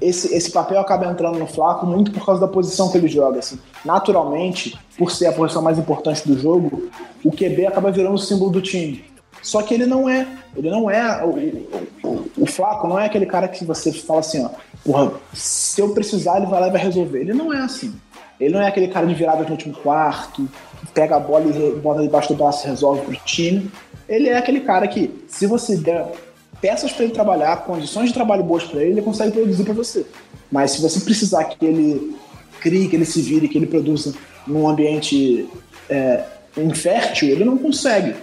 [0.00, 3.38] esse, esse papel acaba entrando no Flaco muito por causa da posição que ele joga.
[3.38, 3.56] Assim.
[3.84, 6.90] Naturalmente, por ser a posição mais importante do jogo,
[7.24, 9.04] o QB acaba virando o símbolo do time.
[9.40, 10.26] Só que ele não é.
[10.56, 11.24] Ele não é.
[11.24, 14.50] O, o, o Flaco não é aquele cara que você fala assim, ó,
[14.84, 17.20] porra, se eu precisar, ele vai lá e vai resolver.
[17.20, 17.94] Ele não é assim.
[18.40, 20.48] Ele não é aquele cara de virada no último quarto,
[20.80, 23.70] que pega a bola e bota debaixo do braço e resolve pro time.
[24.08, 26.12] Ele é aquele cara que, se você der
[26.60, 30.04] peças para ele trabalhar, condições de trabalho boas para ele, ele consegue produzir para você.
[30.50, 32.16] Mas se você precisar que ele
[32.60, 34.14] crie, que ele se vire, que ele produza
[34.46, 35.48] num ambiente
[35.88, 36.24] é,
[36.56, 38.14] infértil, ele não consegue.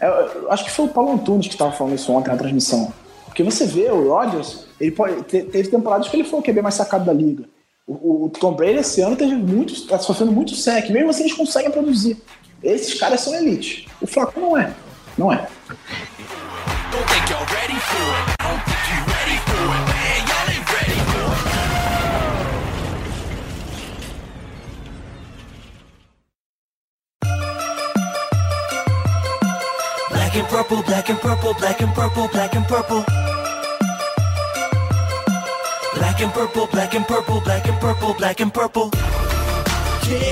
[0.00, 2.36] Eu, é, eu acho que foi o Paulo Antunes que estava falando isso ontem na
[2.36, 2.92] transmissão.
[3.26, 6.74] Porque você vê o Rodgers, ele pode, teve temporadas que ele foi o QB mais
[6.74, 7.44] sacado da liga.
[7.88, 11.32] O, o Tom Brady esse ano teve muito, está sofrendo muito sec, mesmo assim eles
[11.32, 12.18] conseguem produzir.
[12.62, 13.88] Esses caras são elite.
[13.98, 14.74] O Flaco não é.
[15.16, 15.48] Não é.
[30.10, 33.37] Black and purple, black and purple, black and purple, black and purple.
[36.18, 38.90] Black and purple, black and purple, black and purple, black and purple.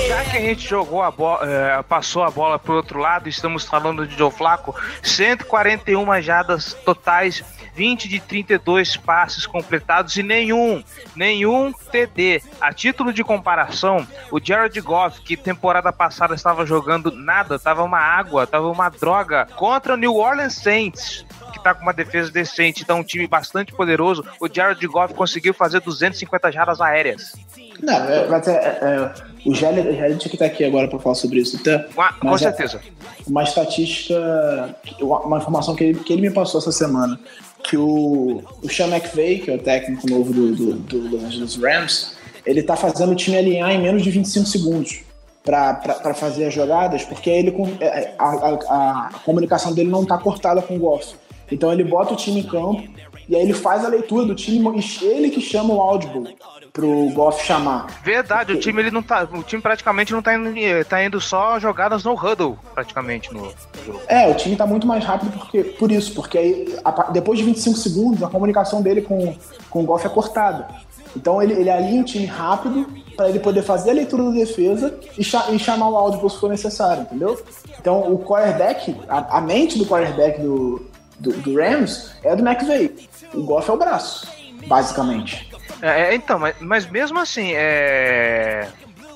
[0.09, 3.63] Já que a gente jogou a bola, é, passou a bola pro outro lado, estamos
[3.63, 7.41] falando de Joe Flaco, 141 jadas totais,
[7.73, 10.83] 20 de 32 passes completados e nenhum,
[11.15, 12.41] nenhum TD.
[12.59, 17.99] A título de comparação, o Jared Goff, que temporada passada estava jogando nada, estava uma
[17.99, 21.25] água, estava uma droga, contra o New Orleans Saints,
[21.67, 25.81] tá com uma defesa decente, tá um time bastante poderoso, o Jared Goff conseguiu fazer
[25.81, 27.33] 250 jardas aéreas.
[27.81, 29.13] Não, é, mas é, é,
[29.45, 31.57] o Gélia tinha que estar aqui agora para falar sobre isso.
[31.57, 31.83] Então,
[32.19, 32.79] com é certeza.
[33.27, 37.19] uma estatística, uma informação que ele, que ele me passou essa semana,
[37.63, 41.55] que o, o Sean McVay, que é o técnico novo do, do, do Los Angeles
[41.57, 45.01] Rams, ele tá fazendo o time alinhar em menos de 25 segundos
[45.43, 50.17] para fazer as jogadas, porque ele é, a, a, a, a comunicação dele não tá
[50.17, 51.15] cortada com o Goff.
[51.51, 52.83] Então ele bota o time em campo
[53.29, 56.35] e aí ele faz a leitura do time e ele que chama o audible
[56.71, 57.87] pro Goff chamar.
[58.03, 61.59] Verdade, o time ele não tá, o time praticamente não tá indo, tá indo só
[61.59, 63.51] jogadas no huddle, praticamente no
[63.85, 64.01] jogo.
[64.07, 67.45] É, o time tá muito mais rápido porque por isso, porque aí a, depois de
[67.45, 69.35] 25 segundos a comunicação dele com,
[69.69, 70.67] com o Goff é cortada.
[71.15, 74.97] Então ele, ele alinha o time rápido para ele poder fazer a leitura da defesa
[75.17, 77.41] e, cha e chamar o áudio se for necessário, entendeu?
[77.79, 80.85] Então o quarterback, a, a mente do quarterback do,
[81.19, 83.09] do, do Rams é do McVay.
[83.33, 84.27] O Goff é o braço,
[84.67, 85.49] basicamente.
[85.81, 88.67] É, é, então, mas, mas mesmo assim, é.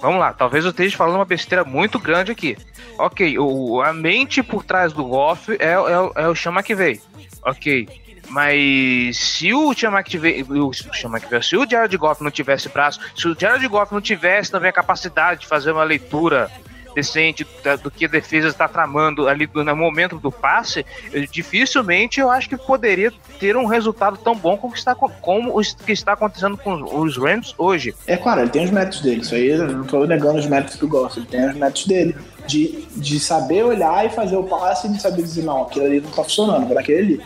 [0.01, 2.57] Vamos lá, talvez eu esteja falando uma besteira muito grande aqui.
[2.97, 6.99] Ok, o, a mente por trás do Goff é, é, é o Chama que veio.
[7.43, 7.87] Ok.
[8.29, 10.71] Mas se o Chama que veio,
[11.43, 14.73] se o Jared Goff não tivesse braço, se o Jared Goff não tivesse também a
[14.73, 16.49] capacidade de fazer uma leitura
[16.93, 17.45] decente
[17.81, 20.85] do que a defesa está tramando ali no momento do passe,
[21.31, 25.91] dificilmente eu acho que poderia ter um resultado tão bom como está, como o que
[25.91, 27.93] está acontecendo com os Rams hoje.
[28.07, 30.77] É claro, ele tem os méritos dele, isso aí eu não estou negando os méritos
[30.77, 32.15] do Goss, ele tem os méritos dele.
[32.47, 36.01] De, de saber olhar e fazer o passe e de saber dizer, não, aquilo ali
[36.01, 37.21] não está funcionando, para aquele ali.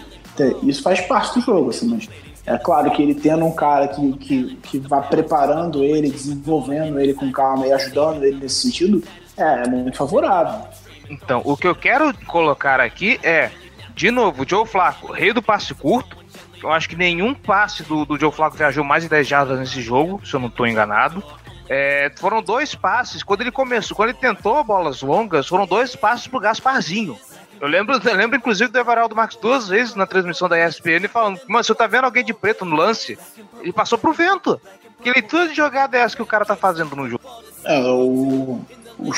[0.63, 2.09] Isso faz parte do jogo, assim, mas
[2.45, 7.13] é claro que ele tendo um cara que, que, que vai preparando ele, desenvolvendo ele
[7.13, 9.03] com calma e ajudando ele nesse sentido,
[9.35, 10.67] é, é muito favorável.
[11.09, 13.49] Então, o que eu quero colocar aqui é,
[13.95, 16.17] de novo, o Joe Flaco, rei do passe curto.
[16.61, 19.81] Eu acho que nenhum passe do, do Joe Flaco viajou mais de 10 jardas nesse
[19.81, 21.23] jogo, se eu não estou enganado.
[21.67, 26.27] É, foram dois passes, quando ele começou, quando ele tentou bolas longas, foram dois passes
[26.27, 27.17] pro Gasparzinho.
[27.59, 31.39] Eu lembro, eu lembro inclusive do Everaldo Marques duas vezes na transmissão da ESPN falando:
[31.47, 33.17] Mano, você tá vendo alguém de preto no lance?
[33.61, 34.59] Ele passou pro vento.
[35.01, 37.23] Que leitura de jogada é essa que o cara tá fazendo no jogo?
[37.63, 38.59] É, o,
[38.97, 39.09] o,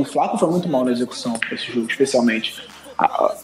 [0.00, 2.66] o, Flaco foi muito mal na execução desse jogo, especialmente.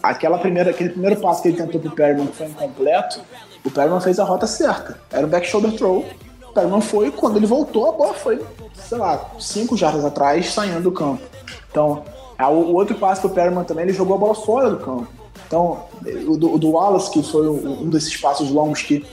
[0.03, 3.20] Aquela primeira, aquele primeiro passo que ele tentou pro Perryman que foi incompleto,
[3.64, 4.98] o Perryman fez a rota certa.
[5.11, 6.05] Era o back shoulder throw.
[6.48, 8.44] O Perryman foi, quando ele voltou, a bola foi,
[8.75, 11.22] sei lá, cinco jardas atrás, saindo do campo.
[11.70, 12.05] Então,
[12.48, 15.09] o, o outro passo pro Perryman também, ele jogou a bola fora do campo.
[15.46, 15.85] Então,
[16.26, 19.05] o do, do Wallace, que foi um desses passos longos que,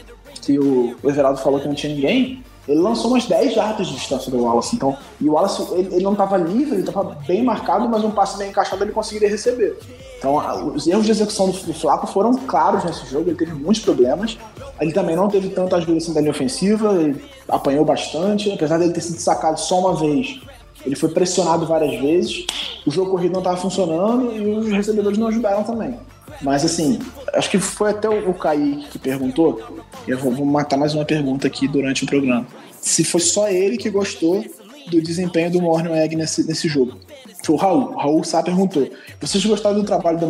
[0.41, 4.31] que o, Everaldo falou que não tinha ninguém, ele lançou umas 10 jardas de distância
[4.31, 4.75] do Wallace.
[4.75, 8.11] Então, e o Wallace ele, ele não estava livre, ele estava bem marcado, mas um
[8.11, 9.77] passe bem encaixado ele conseguiria receber.
[10.17, 10.37] Então,
[10.73, 14.37] os erros de execução do, do Flaco foram claros nesse jogo, ele teve muitos problemas.
[14.79, 18.93] Ele também não teve tanta ajuda assim da linha ofensiva, ele apanhou bastante, apesar dele
[18.93, 20.39] ter sido sacado só uma vez.
[20.85, 22.45] Ele foi pressionado várias vezes,
[22.85, 25.95] o jogo corrido não estava funcionando e os recebedores não ajudaram também.
[26.41, 26.99] Mas assim,
[27.33, 29.61] acho que foi até o Kaique que perguntou.
[30.07, 32.47] Eu vou, matar mais uma pergunta aqui durante o programa.
[32.79, 34.43] Se foi só ele que gostou
[34.89, 36.97] do desempenho do Morning Egg nesse, nesse jogo.
[37.43, 37.91] Foi o Raul.
[37.91, 38.89] O Raul Sá perguntou:
[39.19, 40.27] Vocês gostaram do trabalho do,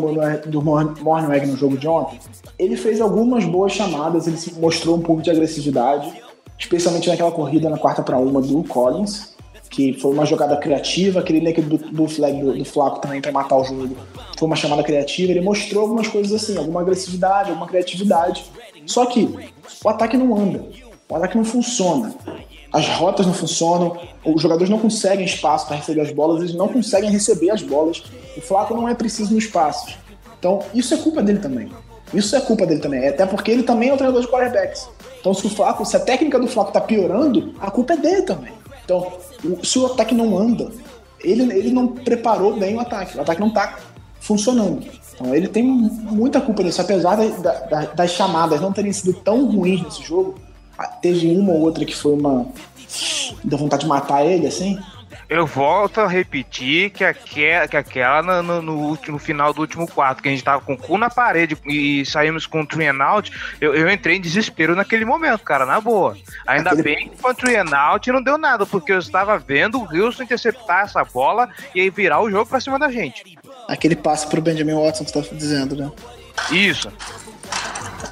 [0.50, 2.20] do Morning Egg no jogo de ontem?
[2.58, 6.12] Ele fez algumas boas chamadas, ele mostrou um pouco de agressividade,
[6.58, 9.29] especialmente naquela corrida na quarta para uma do Collins
[9.70, 13.32] que foi uma jogada criativa, aquele link do, do flag do, do Flaco também para
[13.32, 13.96] matar o jogo.
[14.38, 18.46] Foi uma chamada criativa, ele mostrou algumas coisas assim, alguma agressividade, alguma criatividade.
[18.86, 19.30] Só que
[19.84, 20.66] o ataque não anda,
[21.08, 22.14] o ataque não funciona.
[22.72, 26.68] As rotas não funcionam, os jogadores não conseguem espaço para receber as bolas, eles não
[26.68, 28.04] conseguem receber as bolas.
[28.38, 29.98] O Flaco não é preciso no espaço.
[30.38, 31.70] Então, isso é culpa dele também.
[32.14, 34.88] Isso é culpa dele também, até porque ele também é o treinador de quarterbacks.
[35.20, 38.22] Então, se o Flaco, se a técnica do Flaco tá piorando, a culpa é dele
[38.22, 38.59] também.
[38.90, 39.14] Então,
[39.64, 40.72] se o ataque não anda,
[41.22, 43.18] ele, ele não preparou bem o ataque.
[43.18, 43.78] O ataque não está
[44.20, 44.84] funcionando.
[45.14, 46.82] Então ele tem muita culpa nisso.
[46.82, 50.36] Apesar da, da, das chamadas não terem sido tão ruins nesse jogo,
[51.02, 52.48] teve uma ou outra que foi uma.
[53.44, 54.80] deu vontade de matar ele, assim.
[55.30, 60.24] Eu volto a repetir que aquela, que aquela no, no, último, final do último quarto,
[60.24, 63.32] que a gente tava com o cu na parede e saímos com o and out,
[63.62, 66.18] eu, eu entrei em desespero naquele momento, cara, na boa.
[66.48, 66.84] Ainda Aquele...
[66.84, 70.24] bem que com o and out não deu nada, porque eu estava vendo o Wilson
[70.24, 73.38] interceptar essa bola e aí virar o jogo pra cima da gente.
[73.68, 75.92] Aquele passe pro Benjamin Watson que você tá dizendo, né?
[76.52, 76.92] Isso.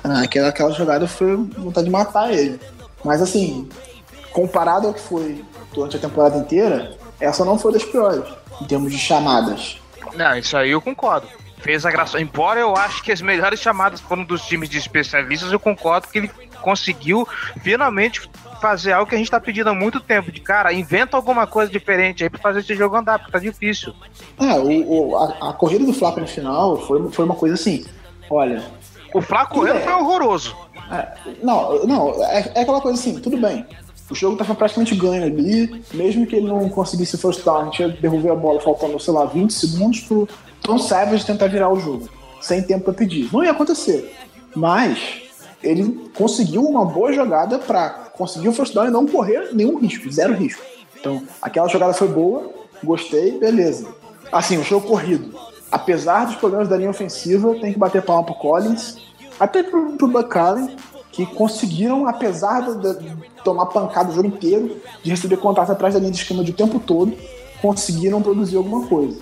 [0.04, 2.60] Ah, aquela, aquela jogada foi vontade de matar ele.
[3.04, 3.68] Mas assim,
[4.32, 8.24] comparado ao que foi durante a temporada inteira, essa não foi das piores,
[8.62, 9.80] em termos de chamadas.
[10.16, 11.28] Não, isso aí eu concordo.
[11.58, 12.22] Fez a graça.
[12.22, 16.20] Embora eu acho que as melhores chamadas foram dos times de especialistas, eu concordo que
[16.20, 17.28] ele conseguiu
[17.62, 18.30] finalmente
[18.62, 20.32] fazer algo que a gente tá pedindo há muito tempo.
[20.32, 23.94] De cara, inventa alguma coisa diferente aí pra fazer esse jogo andar, porque tá difícil.
[24.40, 27.86] É, o, o a, a, corrida do Flaco no final foi, foi uma coisa assim.
[28.30, 28.64] Olha.
[29.14, 30.56] O Flaco correndo é, foi horroroso.
[30.92, 33.66] É, não, não, é, é aquela coisa assim, tudo bem.
[34.10, 38.32] O jogo estava praticamente ganho ali, mesmo que ele não conseguisse first down, ia devolver
[38.32, 40.28] a bola faltando, sei lá, 20 segundos pro
[40.62, 43.30] Tom Savage tentar virar o jogo, sem tempo para pedir.
[43.34, 44.16] Não ia acontecer.
[44.56, 45.22] Mas
[45.62, 50.10] ele conseguiu uma boa jogada para conseguir o first down e não correr nenhum risco,
[50.10, 50.62] zero risco.
[51.00, 52.50] Então, aquela jogada foi boa,
[52.84, 53.88] gostei, beleza.
[54.32, 55.38] Assim, o jogo corrido.
[55.72, 58.98] Apesar dos problemas da linha ofensiva, tem que bater palma pro Collins,
[59.40, 60.76] até pro, pro Buck Allen,
[61.18, 66.00] que conseguiram, apesar de, de, tomar pancada o jogo inteiro, de receber contato atrás da
[66.00, 67.18] linha de esquema o tempo todo,
[67.60, 69.20] conseguiram produzir alguma coisa.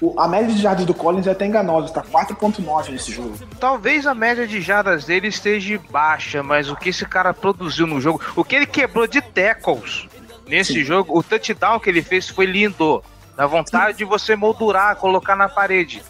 [0.00, 3.32] O, a média de jardas do Collins é até enganosa, está 4.9 nesse jogo.
[3.58, 8.00] Talvez a média de jardas dele esteja baixa, mas o que esse cara produziu no
[8.00, 10.06] jogo, o que ele quebrou de tackles
[10.46, 10.84] nesse Sim.
[10.84, 13.02] jogo, o touchdown que ele fez foi lindo.
[13.36, 13.98] Dá vontade Sim.
[13.98, 16.04] de você moldurar, colocar na parede.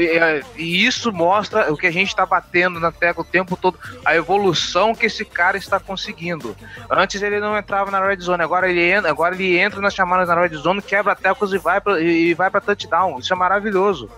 [0.00, 3.78] É, e isso mostra o que a gente está batendo na tecla o tempo todo,
[4.04, 6.56] a evolução que esse cara está conseguindo.
[6.90, 10.28] Antes ele não entrava na red zone, agora ele entra, agora ele entra nas chamadas
[10.28, 13.18] na red zone, quebra teclas e vai e vai para touchdown.
[13.18, 14.08] Isso é maravilhoso.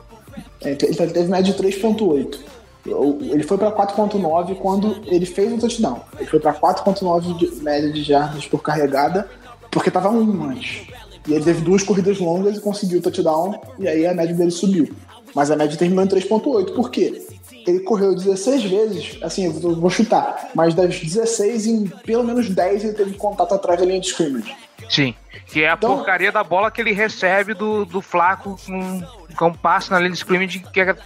[0.61, 2.39] É, ele teve média de 3.8.
[2.87, 6.01] Ele foi para 4.9 quando ele fez o touchdown.
[6.19, 9.29] Ele foi para 4.9 de média de jardas por carregada,
[9.71, 10.87] porque estava um antes.
[11.27, 14.51] E ele teve duas corridas longas e conseguiu o touchdown, e aí a média dele
[14.51, 14.89] subiu.
[15.35, 16.75] Mas a média terminou em 3,8.
[16.75, 17.23] Por quê?
[17.67, 22.85] Ele correu 16 vezes, assim, eu vou chutar, mas das 16, em pelo menos 10
[22.85, 24.57] ele teve contato atrás da linha de scrimmage.
[24.89, 25.15] Sim,
[25.47, 29.03] que é a então, porcaria da bola que ele recebe do, do Flaco com,
[29.37, 30.61] com um passe na linha de scrimmage.
[30.73, 30.97] Que a,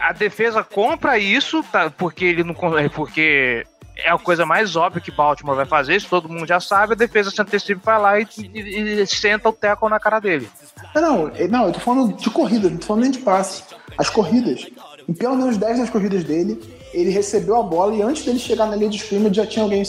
[0.00, 2.54] a defesa compra isso, tá, porque ele não
[2.92, 3.64] porque
[4.04, 6.96] é a coisa mais óbvia que Baltimore vai fazer, isso todo mundo já sabe, a
[6.96, 10.48] defesa se antecipa vai lá e, e, e senta o teco na cara dele.
[10.94, 13.64] Não, não, eu tô falando de corrida, não tô falando nem de passe.
[13.96, 14.66] As corridas.
[15.08, 16.60] Em pelo menos 10 das corridas dele,
[16.92, 19.82] ele recebeu a bola e antes dele chegar na linha de scrimmage já tinha alguém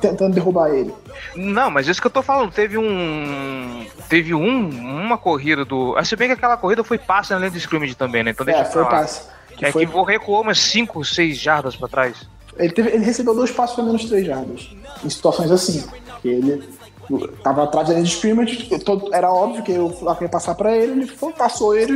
[0.00, 0.94] tentando derrubar ele.
[1.34, 3.86] Não, mas isso que eu tô falando, teve um.
[4.08, 5.96] Teve um, uma corrida do.
[5.96, 8.30] Ah, se bem que aquela corrida foi passe na linha de scrimmage também, né?
[8.30, 9.22] Então é, foi passe.
[9.56, 9.86] Que é foi...
[9.86, 12.28] que recuou umas 5, 6 jardas pra trás.
[12.58, 14.70] Ele, teve, ele recebeu dois passos para menos 3 jardas.
[15.04, 15.84] Em situações assim.
[16.24, 16.62] Ele
[17.42, 18.68] tava atrás da linha de scrimmage,
[19.12, 21.94] era óbvio que Flaco ia passar para ele, ele foi, passou ele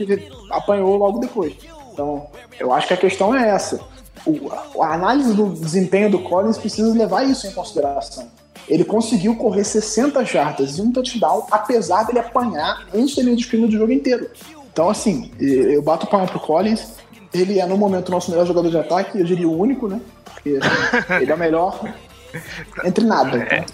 [0.00, 1.54] e apanhou logo depois.
[1.92, 2.26] Então,
[2.58, 3.80] eu acho que a questão é essa.
[4.26, 8.28] O, a análise do desempenho do Collins precisa levar isso em consideração.
[8.68, 13.42] Ele conseguiu correr 60 jardas e um touchdown, apesar dele apanhar antes da linha de
[13.42, 14.28] scrimmage do jogo inteiro.
[14.70, 16.98] Então, assim, eu bato palma pro Collins.
[17.32, 20.00] Ele é, no momento, o nosso melhor jogador de ataque, eu diria o único, né?
[20.24, 20.58] Porque
[21.20, 21.80] ele é o melhor
[22.84, 23.38] entre nada.
[23.38, 23.64] É.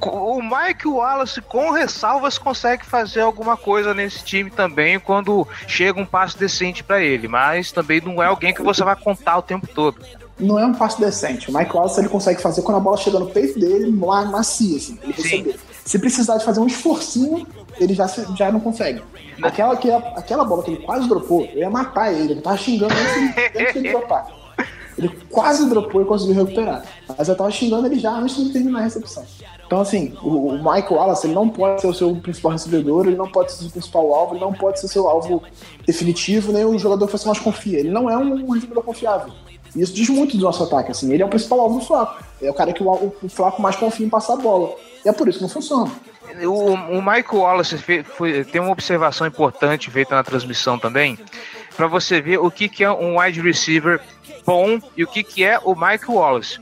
[0.00, 6.06] O Mike Wallace, com ressalvas, consegue fazer alguma coisa nesse time também quando chega um
[6.06, 9.66] passe decente para ele, mas também não é alguém que você vai contar o tempo
[9.66, 9.98] todo.
[10.38, 11.50] Não é um passe decente.
[11.50, 14.76] O Mike Wallace ele consegue fazer quando a bola chega no peito dele, lá macia,
[14.76, 15.58] assim, ele receber.
[15.84, 17.46] Se precisar de fazer um esforcinho,
[17.78, 19.02] ele já, já não consegue.
[19.42, 22.94] Aquela, aquela, aquela bola que ele quase dropou, eu ia matar ele, ele tava xingando
[22.94, 24.42] antes de ele dropar.
[24.96, 26.84] Ele quase dropou e conseguiu recuperar.
[27.16, 29.24] Mas eu tava xingando ele já antes de terminar a recepção.
[29.66, 33.16] Então, assim, o, o Michael Wallace ele não pode ser o seu principal recebedor, ele
[33.16, 35.42] não pode ser o seu principal alvo, ele não pode ser o seu alvo
[35.86, 37.78] definitivo, nem o jogador que você mais confia.
[37.80, 39.32] Ele não é um, um recebedor confiável.
[39.74, 41.12] E isso diz muito do nosso ataque, assim.
[41.12, 42.22] Ele é o principal alvo do Flaco.
[42.40, 44.74] É o cara que o, o Flaco mais confia em passar a bola.
[45.04, 45.90] E é por isso que não funciona.
[46.44, 51.18] O, o Michael Wallace foi, foi, tem uma observação importante feita na transmissão também,
[51.76, 54.00] para você ver o que, que é um wide receiver
[54.46, 56.58] bom e o que, que é o Michael Wallace.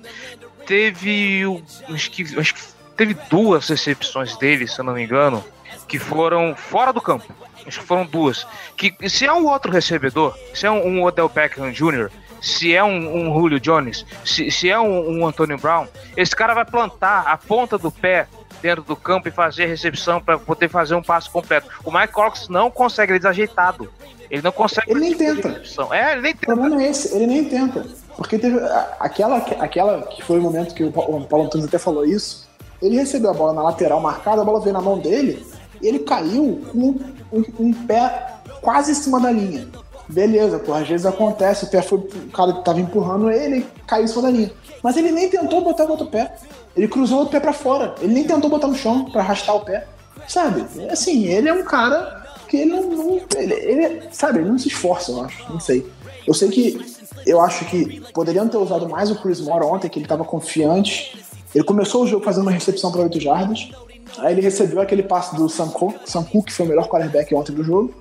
[0.66, 1.42] Teve,
[1.88, 2.61] acho que, acho que
[2.96, 5.44] teve duas recepções dele, se eu não me engano,
[5.86, 7.32] que foram fora do campo.
[7.66, 8.46] Acho que foram duas.
[8.76, 12.11] Que se é um outro recebedor, se é um, um Odell Beckham Jr.,
[12.41, 15.86] se é um, um Julio Jones, se, se é um, um Antonio Brown,
[16.16, 18.26] esse cara vai plantar a ponta do pé
[18.62, 21.68] dentro do campo e fazer a recepção para poder fazer um passo completo.
[21.84, 23.91] O Mike Cox não consegue, ele é desajeitado.
[24.30, 24.91] Ele não consegue.
[24.91, 25.61] Ele nem tenta.
[25.93, 26.53] É, ele nem tenta.
[26.53, 27.86] O problema é esse, ele nem tenta.
[28.16, 28.61] Porque teve
[29.01, 32.49] aquela, aquela que foi o momento que o Paulo Antunes até falou isso.
[32.80, 35.45] Ele recebeu a bola na lateral marcada, a bola veio na mão dele
[35.82, 36.95] e ele caiu com
[37.32, 39.66] um, um, pé quase em cima da linha.
[40.12, 41.98] Beleza, pô, às vezes acontece, o pé foi.
[41.98, 44.52] O cara tava empurrando ele caiu em cima da linha.
[44.82, 46.34] Mas ele nem tentou botar o outro pé.
[46.76, 47.94] Ele cruzou o outro pé para fora.
[48.00, 49.86] Ele nem tentou botar no chão para arrastar o pé.
[50.26, 50.64] Sabe?
[50.90, 52.82] Assim, ele é um cara que ele não.
[52.82, 55.52] não ele, ele, sabe, ele não se esforça, eu acho.
[55.52, 55.86] Não sei.
[56.26, 57.00] Eu sei que.
[57.26, 61.22] Eu acho que poderiam ter usado mais o Chris Moore ontem, que ele estava confiante.
[61.54, 63.70] Ele começou o jogo fazendo uma recepção para 8 jardas.
[64.18, 67.64] Aí ele recebeu aquele passe do Sam Cook, que foi o melhor quarterback ontem do
[67.64, 67.94] jogo.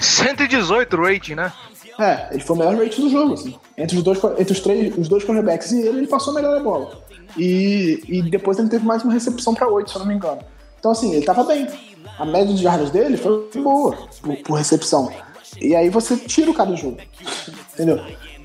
[0.00, 1.52] 118 rating, né?
[1.98, 3.54] É, ele foi o melhor rating do jogo, assim.
[3.76, 6.60] Entre os dois, entre os três, os dois quarterbacks e ele, ele passou melhor a
[6.60, 6.98] bola.
[7.36, 10.40] E, e depois ele teve mais uma recepção para 8, se eu não me engano.
[10.78, 11.66] Então, assim, ele tava bem
[12.18, 15.12] a média de jardas dele foi boa por, por, recepção.
[15.60, 16.98] E aí você tira o cara do jogo.
[17.74, 18.00] Entendeu?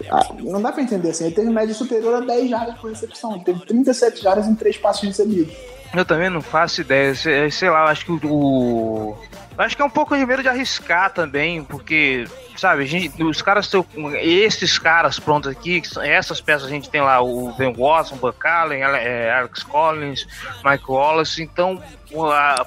[0.09, 1.25] Ah, não dá pra entender assim.
[1.25, 3.35] Ele teve média superior a 10 jardas por recepção.
[3.35, 5.53] Ele teve 37 jardas em 3 passos recebidos.
[5.93, 7.15] Eu também não faço ideia.
[7.15, 9.15] Sei, sei lá, acho que o.
[9.57, 13.67] Acho que é um pouco de medo de arriscar também, porque, sabe, gente, os caras
[13.67, 13.83] têm.
[14.21, 18.83] Esses caras prontos aqui, essas peças a gente tem lá o Ben Watson, Buck Allen,
[18.83, 20.27] é, Alex Collins,
[20.63, 21.81] Mike Wallace, então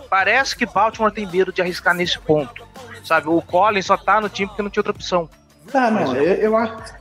[0.08, 2.66] parece que Baltimore tem medo de arriscar nesse ponto.
[3.04, 5.28] Sabe, o Collins só tá no time porque não tinha outra opção.
[5.72, 6.52] Ah, não, eu, eu,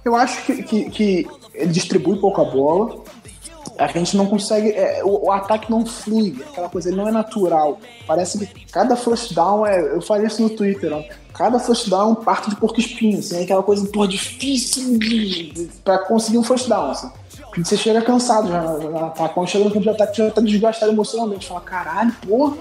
[0.06, 3.04] eu acho que, que, que ele distribui pouco a bola.
[3.80, 4.72] A gente não consegue.
[4.72, 7.80] É, o, o, ataque não flui, aquela coisa, ele não é natural.
[8.06, 9.80] Parece que cada first down é.
[9.80, 11.02] Eu falei isso no Twitter, ó,
[11.34, 15.00] cada first down é um parto de porco espinho, assim, é aquela coisa, pô, difícil
[15.84, 17.10] para conseguir um first down, assim.
[17.58, 19.34] Você chega cansado já no ataque.
[19.34, 21.48] Quando chega no campo de ataque, já tá desgastado emocionalmente.
[21.48, 22.56] Fala, caralho, porra,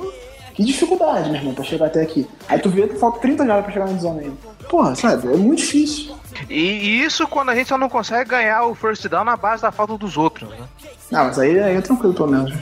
[0.55, 2.27] que dificuldade, meu irmão, pra chegar até aqui.
[2.49, 4.37] Aí tu vê que falta 30 jardas pra chegar na zona ainda.
[4.69, 6.17] Porra, sabe, é muito difícil.
[6.49, 9.73] E isso quando a gente só não consegue ganhar o first down na base da
[9.73, 10.69] falta dos outros, né?
[11.11, 12.53] Não, mas aí, aí é tranquilo, pelo menos.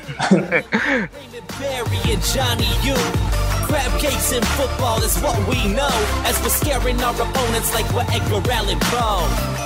[3.66, 5.90] Crab cakes in football is what we know
[6.24, 9.65] as we're scaring our opponents like we're Edgar Allan Poe.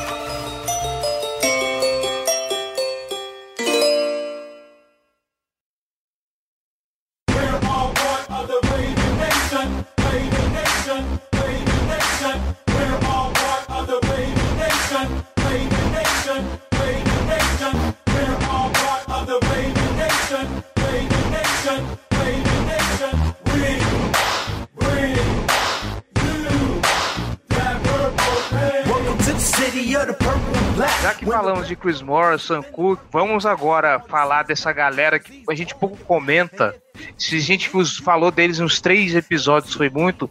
[31.03, 35.75] Já que falamos de Chris Morrison, Cook, vamos agora falar dessa galera que a gente
[35.75, 36.75] pouco comenta.
[37.19, 37.71] Se a gente
[38.03, 40.31] falou deles uns três episódios, foi muito.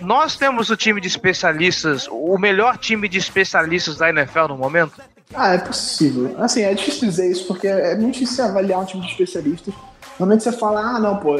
[0.00, 5.00] Nós temos o time de especialistas, o melhor time de especialistas da NFL no momento?
[5.32, 6.34] Ah, é possível.
[6.38, 9.72] Assim, é difícil dizer isso, porque é muito difícil avaliar um time de especialistas.
[10.18, 11.36] Normalmente você fala, ah, não, pô,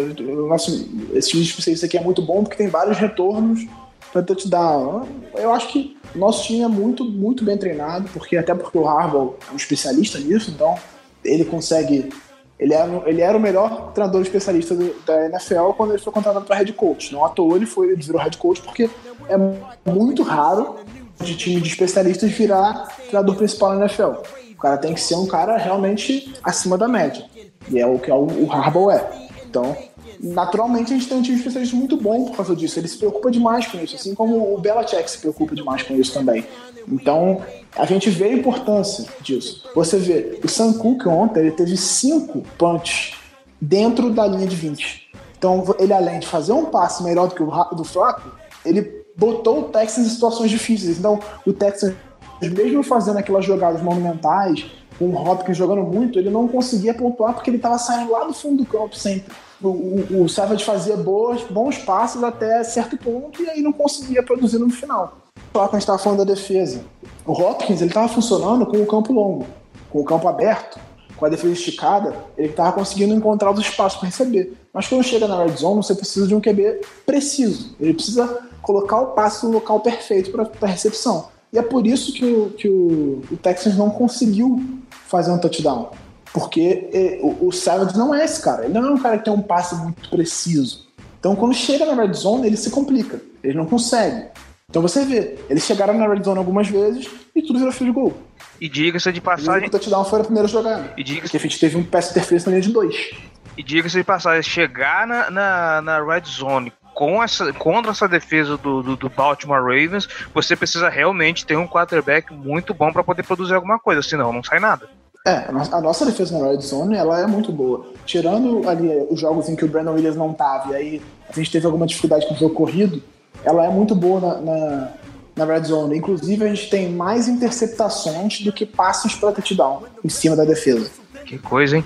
[0.49, 0.71] nosso,
[1.13, 3.67] esse time de especialistas aqui é muito bom porque tem vários retornos
[4.13, 5.07] para touchdown.
[5.35, 9.35] Eu acho que nosso time é muito, muito bem treinado, porque até porque o Harbaugh
[9.49, 10.77] é um especialista nisso, então
[11.25, 12.13] ele consegue.
[12.59, 16.45] Ele era, ele era o melhor treinador especialista do, da NFL quando ele foi contratado
[16.45, 17.13] para head coach.
[17.13, 18.89] Não à toa ele, foi, ele virou head coach, porque
[19.29, 20.77] é muito raro
[21.21, 24.21] de time de especialistas virar treinador principal na NFL.
[24.53, 27.25] O cara tem que ser um cara realmente acima da média.
[27.69, 29.29] E é o que é o, o Harbaugh é.
[29.45, 29.77] Então,
[30.23, 32.79] naturalmente a gente tem um time de especialista muito bom por causa disso.
[32.79, 36.13] Ele se preocupa demais com isso, assim como o Belichick se preocupa demais com isso
[36.15, 36.47] também.
[36.89, 37.43] Então,
[37.77, 39.69] a gente vê a importância disso.
[39.75, 43.15] Você vê, o Sam Cook ontem ele teve cinco punts
[43.61, 45.11] dentro da linha de 20.
[45.37, 48.31] Então, ele além de fazer um passe melhor do que o do Flaco,
[48.65, 50.99] ele botou o Texas em situações difíceis.
[50.99, 51.95] Então, o Texas,
[52.41, 54.65] mesmo fazendo aquelas jogadas monumentais,
[54.99, 58.33] com o Hopkins jogando muito, ele não conseguia pontuar porque ele estava saindo lá do
[58.33, 59.33] fundo do campo sempre.
[59.63, 64.59] O, o, Savage fazia boas, bons passes até certo ponto e aí não conseguia produzir
[64.59, 65.19] no final.
[65.53, 66.85] Só que a gente estava falando da defesa.
[67.25, 69.47] O Hopkins ele estava funcionando com o campo longo,
[69.91, 70.81] com o campo aberto,
[71.23, 74.55] com a defesa esticada, ele estava conseguindo encontrar os espaços para receber.
[74.73, 77.77] Mas quando chega na red zone, você precisa de um QB preciso.
[77.79, 81.29] Ele precisa colocar o passe no local perfeito para a recepção.
[81.53, 84.61] E é por isso que o, que o, o Texans não conseguiu
[85.07, 85.91] fazer um touchdown.
[86.33, 88.65] Porque é, o, o Savage não é esse cara.
[88.65, 90.87] Ele não é um cara que tem um passe muito preciso.
[91.19, 93.21] Então, quando chega na red zone, ele se complica.
[93.43, 94.27] Ele não consegue.
[94.73, 97.07] Então você vê, eles chegaram na red zone algumas vezes
[97.37, 98.15] e tudo virou field goal.
[98.59, 99.69] E diga-se de passagem.
[99.69, 100.95] O touchdown foi a primeira jogada.
[100.97, 103.11] E diga porque a gente teve um pass interference na linha de dois.
[103.59, 108.57] E diga-se de passagem, chegar na, na, na red zone com essa, contra essa defesa
[108.57, 113.25] do, do, do, Baltimore Ravens, você precisa realmente ter um quarterback muito bom para poder
[113.25, 114.89] produzir alguma coisa, senão não sai nada.
[115.25, 117.87] É, a nossa defesa na Red Zone, ela é muito boa.
[118.05, 121.51] Tirando ali os jogos em que o Brandon Williams não tava e aí a gente
[121.51, 123.01] teve alguma dificuldade com o jogo corrido,
[123.45, 124.89] ela é muito boa na, na,
[125.37, 125.97] na Red Zone.
[125.97, 130.91] Inclusive, a gente tem mais interceptações do que passes para touchdown em cima da defesa.
[131.25, 131.85] Que coisa, hein?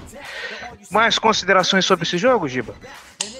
[0.90, 2.74] Mais considerações sobre esse jogo, Giba?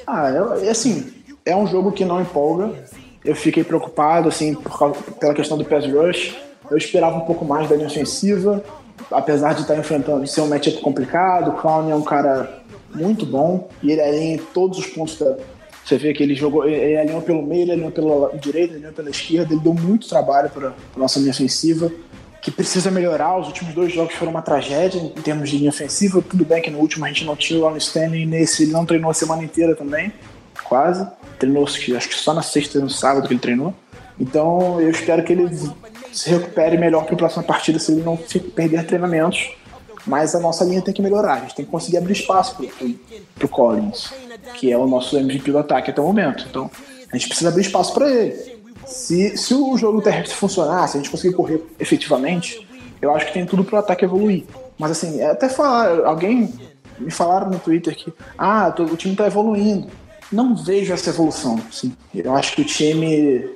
[0.06, 0.28] Ah,
[0.62, 1.10] é, assim,
[1.44, 2.84] é um jogo que não empolga.
[3.24, 6.36] Eu fiquei preocupado, assim, por causa, pela questão do pass rush.
[6.70, 8.62] Eu esperava um pouco mais da linha ofensiva,
[9.10, 11.50] apesar de estar enfrentando, de ser um matchup complicado.
[11.50, 12.62] O Clown é um cara
[12.94, 15.36] muito bom e ele alinha em todos os pontos da.
[15.84, 18.92] Você vê que ele jogou, ele alinhou pelo meio, ele alinhou pela direita, ele alinhou
[18.92, 21.92] pela esquerda, ele deu muito trabalho para a nossa linha ofensiva,
[22.42, 23.38] que precisa melhorar.
[23.38, 26.20] Os últimos dois jogos foram uma tragédia em termos de linha ofensiva.
[26.20, 28.84] Tudo bem que no último a gente não tinha o Ron Stanley, nesse ele não
[28.84, 30.12] treinou a semana inteira também,
[30.64, 31.06] quase
[31.38, 33.74] treinou acho que só na sexta e no sábado que ele treinou.
[34.18, 35.48] Então eu espero que ele
[36.16, 39.54] se recupere melhor para a próxima partida se ele não perder treinamentos.
[40.06, 42.56] Mas a nossa linha tem que melhorar, a gente tem que conseguir abrir espaço
[43.34, 44.12] para o Collins,
[44.54, 46.46] que é o nosso MVP do ataque até o momento.
[46.48, 46.70] Então
[47.12, 48.56] a gente precisa abrir espaço para ele.
[48.86, 52.66] Se, se o jogo terrestre funcionar, se a gente conseguir correr efetivamente,
[53.02, 54.44] eu acho que tem tudo para o ataque evoluir.
[54.78, 56.54] Mas assim, é até falar, alguém
[57.00, 59.90] me falaram no Twitter que ah, o time está evoluindo
[60.30, 61.60] não vejo essa evolução.
[61.68, 61.92] Assim.
[62.14, 63.48] Eu acho que o time,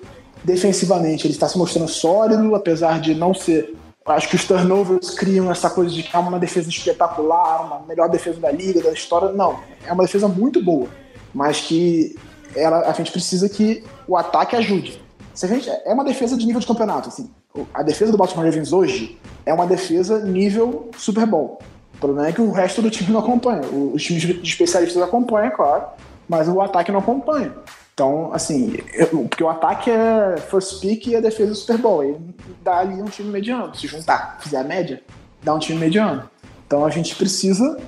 [0.44, 3.74] defensivamente, ele está se mostrando sólido, apesar de não ser.
[4.06, 8.08] Acho que os turnovers criam essa coisa de que é uma defesa espetacular, uma melhor
[8.08, 9.30] defesa da liga, da história.
[9.32, 10.88] Não, é uma defesa muito boa,
[11.32, 12.16] mas que
[12.56, 15.00] ela, a gente precisa que o ataque ajude.
[15.34, 17.08] Se a gente, é uma defesa de nível de campeonato.
[17.08, 17.30] Assim.
[17.72, 21.60] A defesa do Baltimore Ravens hoje é uma defesa nível Super Bowl.
[21.94, 23.62] O problema é que o resto do time não acompanha.
[23.62, 25.84] Os times especialistas acompanham, claro,
[26.28, 27.52] mas o ataque não acompanha.
[27.94, 32.00] Então, assim, eu, porque o ataque é first pick e a defesa é Super Bowl.
[32.00, 32.16] Aí
[32.62, 33.74] dá ali um time mediano.
[33.74, 35.02] Se juntar, fizer a média,
[35.42, 36.28] dá um time mediano.
[36.66, 37.78] Então a gente precisa.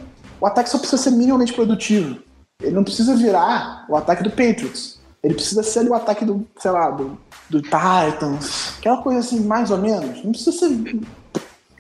[0.41, 2.19] O ataque só precisa ser minimamente produtivo.
[2.61, 5.01] Ele não precisa virar o ataque do Patriots.
[5.23, 8.75] Ele precisa ser ali o ataque do, sei lá, do, do Titans.
[8.79, 10.23] Aquela coisa assim, mais ou menos.
[10.25, 11.01] Não precisa ser.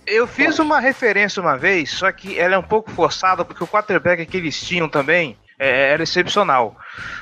[0.06, 3.68] Eu fiz uma referência uma vez, só que ela é um pouco forçada, porque o
[3.68, 6.76] quarterback que eles tinham também é, era excepcional.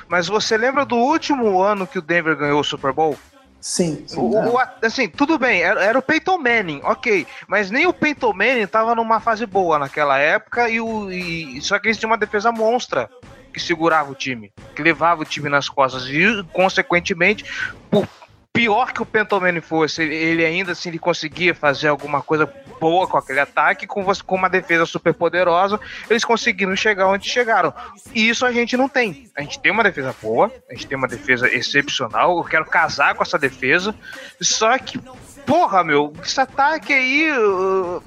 [0.07, 3.15] Mas você lembra do último ano que o Denver ganhou o Super Bowl?
[3.59, 4.03] Sim.
[4.07, 7.27] sim o, o, assim, tudo bem, era, era, o Peyton Manning, ok.
[7.47, 11.77] Mas nem o Peyton Manning estava numa fase boa naquela época, e, o, e só
[11.77, 13.07] que eles tinham uma defesa monstra
[13.53, 16.07] que segurava o time, que levava o time nas costas.
[16.07, 17.45] E, consequentemente,
[17.91, 18.07] por
[18.53, 19.07] pior que o
[19.39, 23.87] Manning fosse, ele, ele ainda assim ele conseguia fazer alguma coisa boa com aquele ataque,
[23.87, 25.79] com, com uma defesa super poderosa,
[26.09, 27.73] eles conseguiram chegar onde chegaram.
[28.13, 29.29] E isso a gente não tem.
[29.35, 33.15] A gente tem uma defesa boa, a gente tem uma defesa excepcional, eu quero casar
[33.15, 33.95] com essa defesa,
[34.41, 34.99] só que
[35.45, 37.23] porra, meu, esse ataque aí.
[37.23, 38.03] Eu,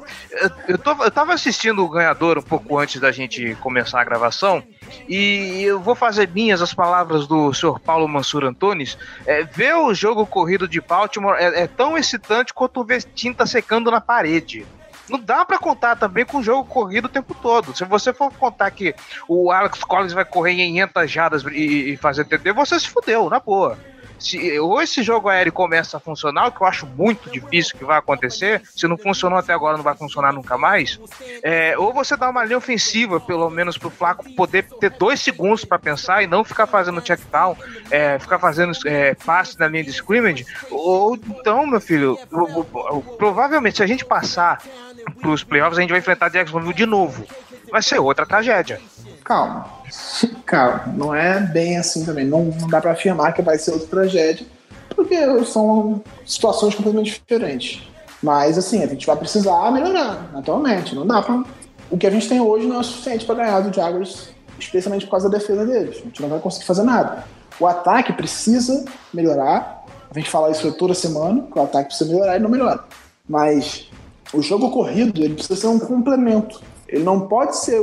[0.68, 4.62] eu, tô, eu tava assistindo o ganhador um pouco antes da gente começar a gravação.
[5.08, 8.98] E eu vou fazer minhas as palavras do senhor Paulo Mansur Antunes.
[9.26, 13.90] É, ver o jogo corrido de Baltimore é, é tão excitante quanto ver tinta secando
[13.90, 14.66] na parede
[15.08, 17.76] não dá para contar também com o jogo corrido o tempo todo.
[17.76, 18.94] Se você for contar que
[19.28, 23.28] o Alex Collins vai correr em 500 jardas e, e fazer TD, você se fudeu,
[23.28, 23.76] na boa
[24.18, 27.84] se ou esse jogo aéreo começa a funcionar, o que eu acho muito difícil que
[27.84, 30.98] vai acontecer, se não funcionou até agora, não vai funcionar nunca mais,
[31.42, 35.64] é, ou você dá uma linha ofensiva, pelo menos pro Flaco poder ter dois segundos
[35.64, 37.56] para pensar e não ficar fazendo check down,
[37.90, 42.18] é, ficar fazendo é, passe na linha de scrimmage, ou então, meu filho,
[43.18, 44.62] provavelmente se a gente passar
[45.20, 47.26] pros playoffs, a gente vai enfrentar Jacksonville de novo.
[47.70, 48.80] Vai ser outra tragédia.
[49.24, 49.66] Calma.
[50.44, 50.84] Calma.
[50.94, 52.26] Não é bem assim também.
[52.26, 54.46] Não, não dá para afirmar que vai ser outra tragédia,
[54.94, 57.82] porque são situações completamente diferentes.
[58.22, 60.94] Mas, assim, a gente vai precisar melhorar, atualmente.
[60.94, 61.44] Não dá pra.
[61.90, 65.12] O que a gente tem hoje não é suficiente para ganhar do Jaguars, especialmente por
[65.12, 65.98] causa da defesa deles.
[65.98, 67.24] A gente não vai conseguir fazer nada.
[67.60, 69.84] O ataque precisa melhorar.
[70.10, 72.84] A gente fala isso toda semana, que o ataque precisa melhorar e não melhora.
[73.28, 73.90] Mas
[74.32, 76.62] o jogo corrido, ele precisa ser um complemento.
[76.94, 77.80] Ele não pode ser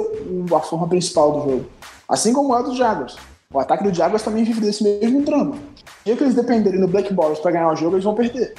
[0.56, 1.66] a forma principal do jogo.
[2.08, 3.18] Assim como é do Jaguars.
[3.54, 5.56] O ataque do Jaguars também vive desse mesmo drama.
[6.06, 8.54] Se eles dependerem do Black Boros para ganhar o jogo, eles vão perder.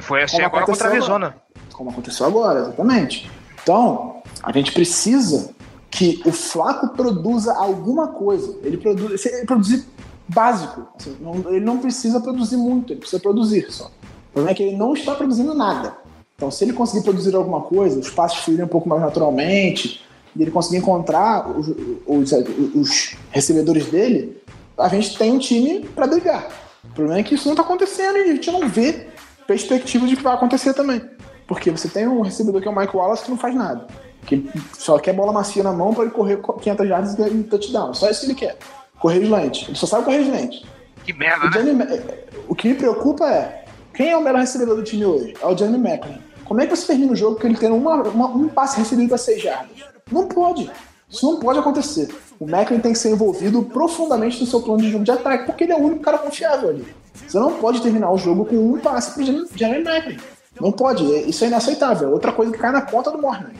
[0.00, 1.36] Foi assim como agora contra a Arizona.
[1.74, 3.30] Como aconteceu agora, exatamente.
[3.62, 5.50] Então, a gente precisa
[5.90, 8.58] que o Flaco produza alguma coisa.
[8.62, 9.84] Ele produz, ele produzir
[10.26, 10.88] básico.
[10.98, 13.86] Assim, não, ele não precisa produzir muito, ele precisa produzir só.
[13.86, 15.96] O problema é que ele não está produzindo nada.
[16.38, 20.04] Então, se ele conseguir produzir alguma coisa, os passos fluírem um pouco mais naturalmente,
[20.36, 21.66] e ele conseguir encontrar os,
[22.06, 22.32] os,
[22.76, 24.40] os recebedores dele,
[24.78, 26.46] a gente tem um time para brigar.
[26.84, 29.08] O problema é que isso não está acontecendo e a gente não vê
[29.48, 31.02] perspectiva de que vai acontecer também.
[31.44, 33.88] Porque você tem um recebedor que é o Mike Wallace que não faz nada.
[34.24, 37.94] Que só quer bola macia na mão para ele correr 500 jardas e touchdown.
[37.94, 38.56] Só isso que ele quer.
[39.00, 39.66] Correr slant.
[39.66, 40.62] Ele só sabe correr slant.
[41.04, 42.00] Que merda, o né?
[42.46, 43.64] o que me preocupa é
[43.98, 45.34] quem é o melhor recebedor do time hoje?
[45.42, 46.27] É o Jeremy Macklin.
[46.48, 49.10] Como é que você termina o jogo com ele tendo uma, uma, um passe recebido
[49.10, 49.76] para seis jardas?
[50.10, 50.70] Não pode.
[51.10, 52.08] Isso não pode acontecer.
[52.40, 55.64] O Macklin tem que ser envolvido profundamente no seu plano de jogo de ataque, porque
[55.64, 56.86] ele é o único cara confiável ali.
[57.26, 59.22] Você não pode terminar o jogo com um passe pro
[59.54, 60.16] Jeremy Macklin.
[60.58, 61.04] Não pode.
[61.28, 62.10] Isso é inaceitável.
[62.10, 63.50] Outra coisa que cai na conta do Morgan.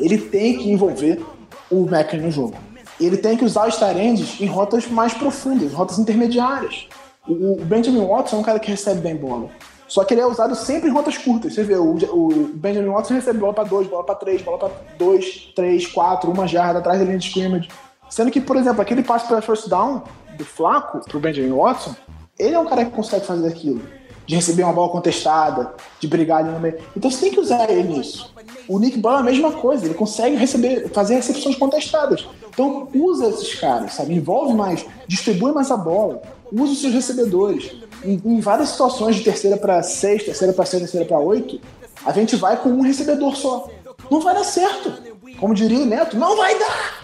[0.00, 1.24] Ele tem que envolver
[1.70, 2.56] o Macklin no jogo.
[3.00, 6.88] Ele tem que usar os Tyrands em rotas mais profundas, rotas intermediárias.
[7.26, 9.48] O Benjamin Watson é um cara que recebe bem bola.
[9.92, 11.52] Só que ele é usado sempre em rotas curtas.
[11.52, 14.70] Você vê, o, o Benjamin Watson recebe bola para dois, bola para três, bola para
[14.96, 17.68] dois, três, quatro, uma jarda atrás da linha de scrimmage.
[18.08, 20.02] Sendo que, por exemplo, aquele passe para first down
[20.38, 21.94] do Flaco pro Benjamin Watson,
[22.38, 23.82] ele é um cara que consegue fazer aquilo.
[24.24, 26.78] De receber uma bola contestada, de brigar ali no meio.
[26.96, 28.32] Então você tem que usar ele nisso.
[28.66, 32.26] O Nick Brown é a mesma coisa, ele consegue receber, fazer recepções contestadas.
[32.48, 34.14] Então usa esses caras, sabe?
[34.14, 36.22] Envolve mais, distribui mais a bola,
[36.52, 37.72] usa os seus recebedores
[38.04, 41.60] em, em várias situações de terceira para seis, terceira para seis, terceira para oito,
[42.04, 43.68] a gente vai com um recebedor só.
[44.10, 44.92] Não vai dar certo.
[45.38, 47.02] Como diria o Neto, não vai dar!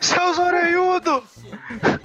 [0.00, 1.22] Seus orelhudos!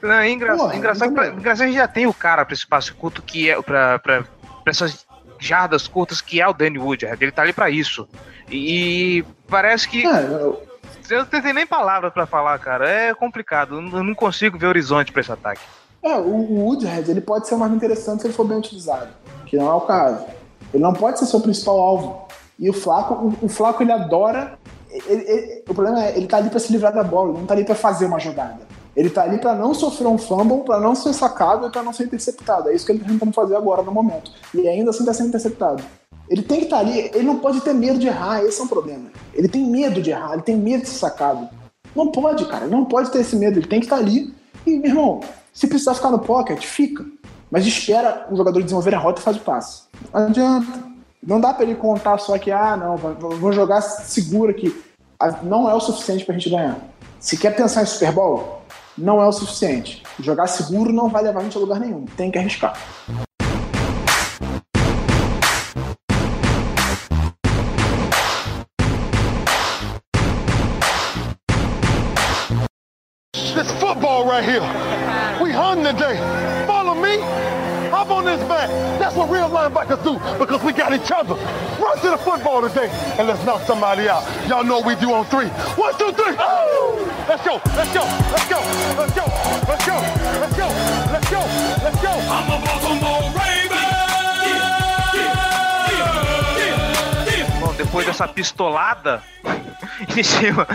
[0.00, 0.56] Não, é engra...
[0.56, 1.28] Porra, engraçado, pra...
[1.28, 4.24] engraçado a gente já tem o cara para esse passe curto que é para
[4.64, 5.04] essas
[5.38, 7.22] jardas curtas que é o Danny Woodhead.
[7.22, 8.08] Ele tá ali para isso.
[8.50, 10.06] E parece que.
[10.06, 10.62] É, eu...
[11.10, 12.88] eu não nem palavras para falar, cara.
[12.88, 13.76] É complicado.
[13.76, 15.60] Eu não consigo ver horizonte para esse ataque.
[16.02, 19.08] É, o, Woodhead ele pode ser mais interessante se ele for bem utilizado,
[19.46, 20.26] que não é o caso.
[20.72, 22.28] Ele não pode ser seu principal alvo.
[22.58, 24.58] E o Flaco, o, o Flaco ele adora.
[24.90, 27.46] Ele, ele, o problema é ele tá ali para se livrar da bola, ele não
[27.46, 28.60] tá ali para fazer uma jogada.
[28.94, 31.92] Ele tá ali para não sofrer um fumble, para não ser sacado e para não
[31.92, 32.68] ser interceptado.
[32.68, 34.30] É isso que ele tá tentando fazer agora no momento.
[34.52, 35.82] E ainda assim tá sendo interceptado.
[36.28, 38.64] Ele tem que estar tá ali, ele não pode ter medo de errar, esse é
[38.64, 39.10] um problema.
[39.34, 41.48] Ele tem medo de errar, ele tem medo de ser sacado.
[41.94, 44.34] Não pode, cara, não pode ter esse medo, ele tem que estar tá ali.
[44.66, 45.20] E, meu irmão,
[45.52, 47.04] se precisar ficar no pocket, fica.
[47.50, 49.82] Mas espera o jogador desenvolver a rota e faz o passe.
[50.12, 50.94] Não adianta.
[51.22, 54.74] Não dá para ele contar só que, ah, não, vou jogar seguro aqui.
[55.42, 56.78] Não é o suficiente para a gente ganhar.
[57.20, 58.62] Se quer pensar em Super Bowl,
[58.98, 60.02] não é o suficiente.
[60.20, 62.04] Jogar seguro não vai levar a gente a lugar nenhum.
[62.16, 62.74] Tem que arriscar.
[74.14, 75.42] This football right here.
[75.42, 76.16] We hung today.
[76.68, 77.18] Follow me.
[77.90, 78.68] Hop on this back.
[79.00, 81.34] That's what real linebackers do because we got each other.
[81.82, 82.88] Run to the football today
[83.18, 84.22] and let's knock somebody out.
[84.48, 85.48] Y'all know we do on three.
[85.74, 86.36] One, two, three.
[86.38, 86.94] Oh!
[87.28, 87.60] Let's go.
[87.74, 88.04] Let's go.
[88.30, 88.60] Let's go.
[88.94, 89.26] Let's go.
[89.66, 89.96] Let's go.
[90.38, 90.68] Let's go.
[91.10, 91.40] Let's go.
[91.82, 92.10] Let's go.
[92.30, 93.34] I'm a Baltimore
[97.60, 99.22] Bom, depois dessa pistolada
[100.16, 100.66] em cima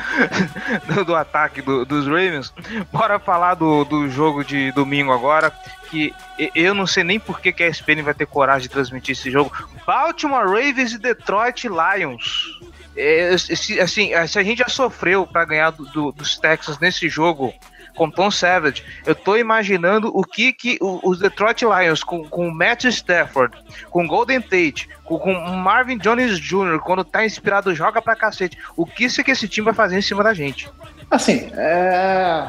[0.88, 2.54] do, do ataque do, dos Ravens,
[2.92, 5.52] bora falar do, do jogo de domingo agora.
[5.90, 6.14] Que
[6.54, 9.52] eu não sei nem por que, a ESPN vai ter coragem de transmitir esse jogo.
[9.88, 12.60] Baltimore Ravens e Detroit Lions.
[12.96, 17.54] É, assim, se a gente já sofreu para ganhar do, do, dos Texans nesse jogo
[18.00, 22.86] com Tom Savage, eu tô imaginando o que que os Detroit Lions com, com Matt
[22.86, 23.58] Stafford,
[23.90, 28.58] com Golden Tate, com, com Marvin Jones Jr., quando tá inspirado, joga pra cacete.
[28.78, 30.70] O que isso que esse time vai fazer em cima da gente?
[31.12, 32.48] Assim, é,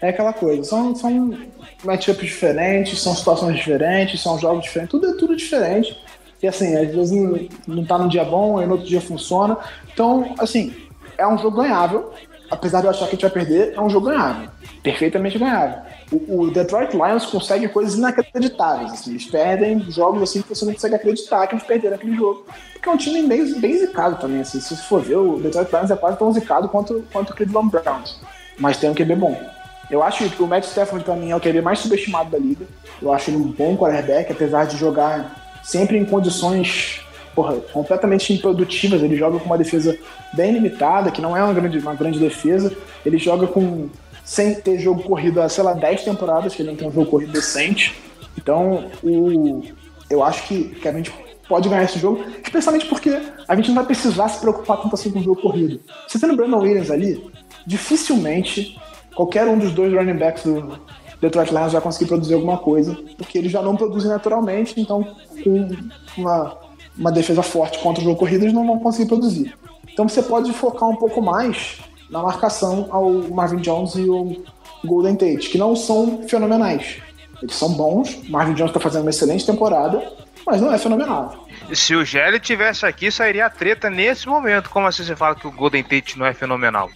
[0.00, 1.36] é aquela coisa, são, são
[1.82, 6.00] matchups diferentes, são situações diferentes, são jogos diferentes, tudo é tudo diferente.
[6.40, 9.58] E assim, às vezes não, não tá num dia bom, aí no outro dia funciona.
[9.92, 10.72] Então, assim,
[11.18, 12.12] é um jogo ganhável
[12.52, 14.48] apesar de eu achar que a gente vai perder, é um jogo ganhável.
[14.82, 15.82] Perfeitamente ganhável.
[16.10, 18.92] O, o Detroit Lions consegue coisas inacreditáveis.
[18.92, 22.44] Assim, eles perdem jogos assim que você não consegue acreditar que eles perderam aquele jogo.
[22.72, 24.40] Porque é um time bem, bem zicado também.
[24.40, 27.36] Assim, se você for ver, o Detroit Lions é quase tão zicado quanto, quanto o
[27.36, 28.20] Cleveland Browns.
[28.58, 29.40] Mas tem um QB bom.
[29.88, 32.66] Eu acho que o Matt Stafford, pra mim, é o QB mais subestimado da liga.
[33.00, 37.00] Eu acho ele um bom quarterback, apesar de jogar sempre em condições
[37.34, 39.02] porra, completamente improdutivas.
[39.02, 39.96] Ele joga com uma defesa
[40.32, 42.74] bem limitada, que não é uma grande, uma grande defesa.
[43.04, 43.88] Ele joga com
[44.24, 47.10] sem ter jogo corrido há, sei lá, 10 temporadas, que ele não tem um jogo
[47.10, 47.94] corrido decente.
[48.36, 49.62] Então, o,
[50.08, 51.12] eu acho que, que a gente
[51.48, 55.10] pode ganhar esse jogo, especialmente porque a gente não vai precisar se preocupar tanto assim
[55.10, 55.80] com o jogo corrido.
[56.06, 57.30] Você tendo o Brandon Williams ali,
[57.66, 58.78] dificilmente
[59.14, 60.78] qualquer um dos dois running backs do
[61.20, 65.68] Detroit Lions vai conseguir produzir alguma coisa, porque eles já não produzem naturalmente, então com
[66.16, 66.62] uma
[66.96, 69.54] uma defesa forte contra o jogo corrido, eles não vão conseguir produzir.
[69.90, 71.78] Então você pode focar um pouco mais
[72.12, 74.44] na marcação ao Marvin Jones e o
[74.84, 76.98] Golden Tate, que não são fenomenais.
[77.42, 80.00] Eles são bons, Marvin Jones está fazendo uma excelente temporada,
[80.46, 81.48] mas não é fenomenal.
[81.72, 84.70] Se o Gelli tivesse aqui, sairia a treta nesse momento.
[84.70, 86.90] Como assim você fala que o Golden Tate não é fenomenal?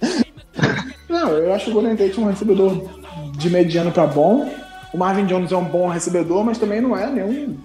[1.08, 2.88] não, eu acho o Golden Tate um recebedor
[3.36, 4.52] de mediano para bom.
[4.92, 7.56] O Marvin Jones é um bom recebedor, mas também não é nenhum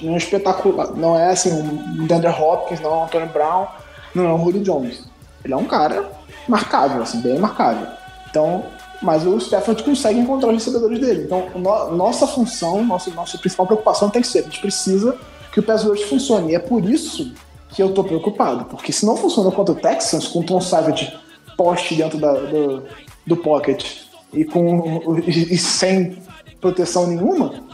[0.00, 0.92] não é espetacular.
[0.96, 3.66] Não é assim um Deandre Hopkins, não é um Anthony Brown,
[4.14, 5.04] não é um Julio Jones.
[5.46, 6.10] Ele é um cara
[6.48, 7.86] marcável, assim, bem marcável.
[8.28, 8.64] Então,
[9.00, 11.24] mas o Stafford consegue encontrar os recebedores dele.
[11.24, 15.16] Então, no, nossa função, nossa, nossa principal preocupação tem que ser: a gente precisa
[15.52, 16.52] que o pass funcione.
[16.52, 17.32] E é por isso
[17.70, 21.12] que eu tô preocupado, porque se não funciona contra o Texans, com o Tom Savage
[21.56, 22.82] poste dentro da, do,
[23.26, 26.18] do pocket e, com, e, e sem
[26.60, 27.64] proteção nenhuma,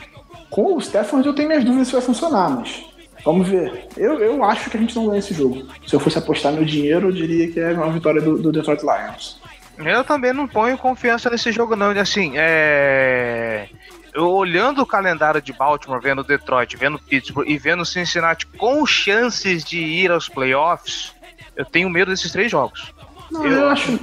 [0.51, 2.85] com o Stafford eu tenho minhas dúvidas se vai funcionar, mas
[3.25, 3.87] vamos ver.
[3.97, 5.67] Eu, eu acho que a gente não ganha esse jogo.
[5.87, 8.83] Se eu fosse apostar meu dinheiro, eu diria que é uma vitória do, do Detroit
[8.83, 9.41] Lions.
[9.79, 11.91] Eu também não ponho confiança nesse jogo, não.
[11.91, 13.69] Assim, é.
[14.15, 19.65] Eu, olhando o calendário de Baltimore, vendo Detroit, vendo Pittsburgh e vendo Cincinnati com chances
[19.65, 21.15] de ir aos playoffs,
[21.57, 22.93] eu tenho medo desses três jogos.
[23.31, 23.99] Não, eu, eu acho.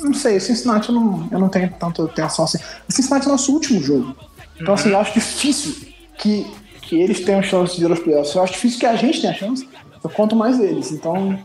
[0.00, 2.58] Não sei, Cincinnati eu não, eu não tenho tanta atenção assim.
[2.88, 4.16] Cincinnati é nosso último jogo.
[4.54, 4.74] Então, uhum.
[4.74, 6.50] assim, eu acho difícil que,
[6.90, 8.34] que eles tenham chance de ir aos playoffs.
[8.34, 9.68] Eu acho difícil que a gente tenha chance.
[10.02, 10.90] Eu conto mais eles.
[10.90, 11.38] Então.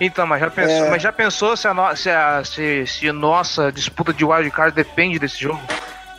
[0.00, 0.90] Então, mas já pensou, é...
[0.90, 5.20] mas já pensou se, a no, se, a, se, se nossa disputa de wildcard depende
[5.20, 5.60] desse jogo?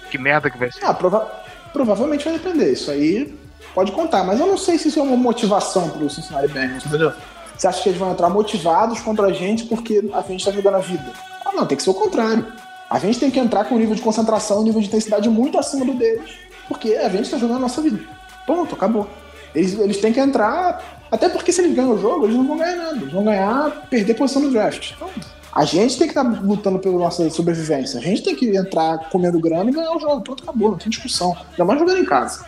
[0.10, 0.80] Que merda que vai ser.
[0.86, 1.44] Ah, prova
[1.74, 2.72] provavelmente vai depender.
[2.72, 3.38] Isso aí
[3.76, 4.24] pode contar.
[4.24, 7.12] Mas eu não sei se isso é uma motivação pro Cincinnati Bengals, entendeu?
[7.58, 10.76] Você acha que eles vão entrar motivados contra a gente porque a gente tá jogando
[10.76, 11.12] a vida?
[11.46, 12.48] Ah, não, tem que ser o contrário.
[12.90, 15.60] A gente tem que entrar com um nível de concentração, um nível de intensidade muito
[15.60, 18.00] acima do deles porque a gente está jogando a nossa vida.
[18.46, 19.10] Ponto, acabou.
[19.54, 21.02] Eles, eles têm que entrar.
[21.12, 22.98] Até porque se eles ganham o jogo, eles não vão ganhar nada.
[22.98, 24.94] Eles vão ganhar, perder posição no draft.
[24.96, 25.10] Então,
[25.56, 28.00] a gente tem que estar tá lutando pela nossa sobrevivência.
[28.00, 30.22] A gente tem que entrar comendo grana e ganhar o jogo.
[30.22, 31.38] Pronto, acabou, não tem discussão.
[31.52, 32.46] Ainda mais jogando em casa.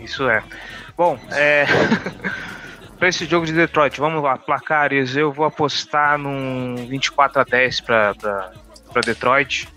[0.00, 0.42] Isso é.
[0.96, 1.64] Bom, é.
[2.98, 5.14] para esse jogo de Detroit, vamos lá, placares.
[5.14, 8.50] Eu vou apostar num 24 a 10 para
[9.06, 9.68] Detroit.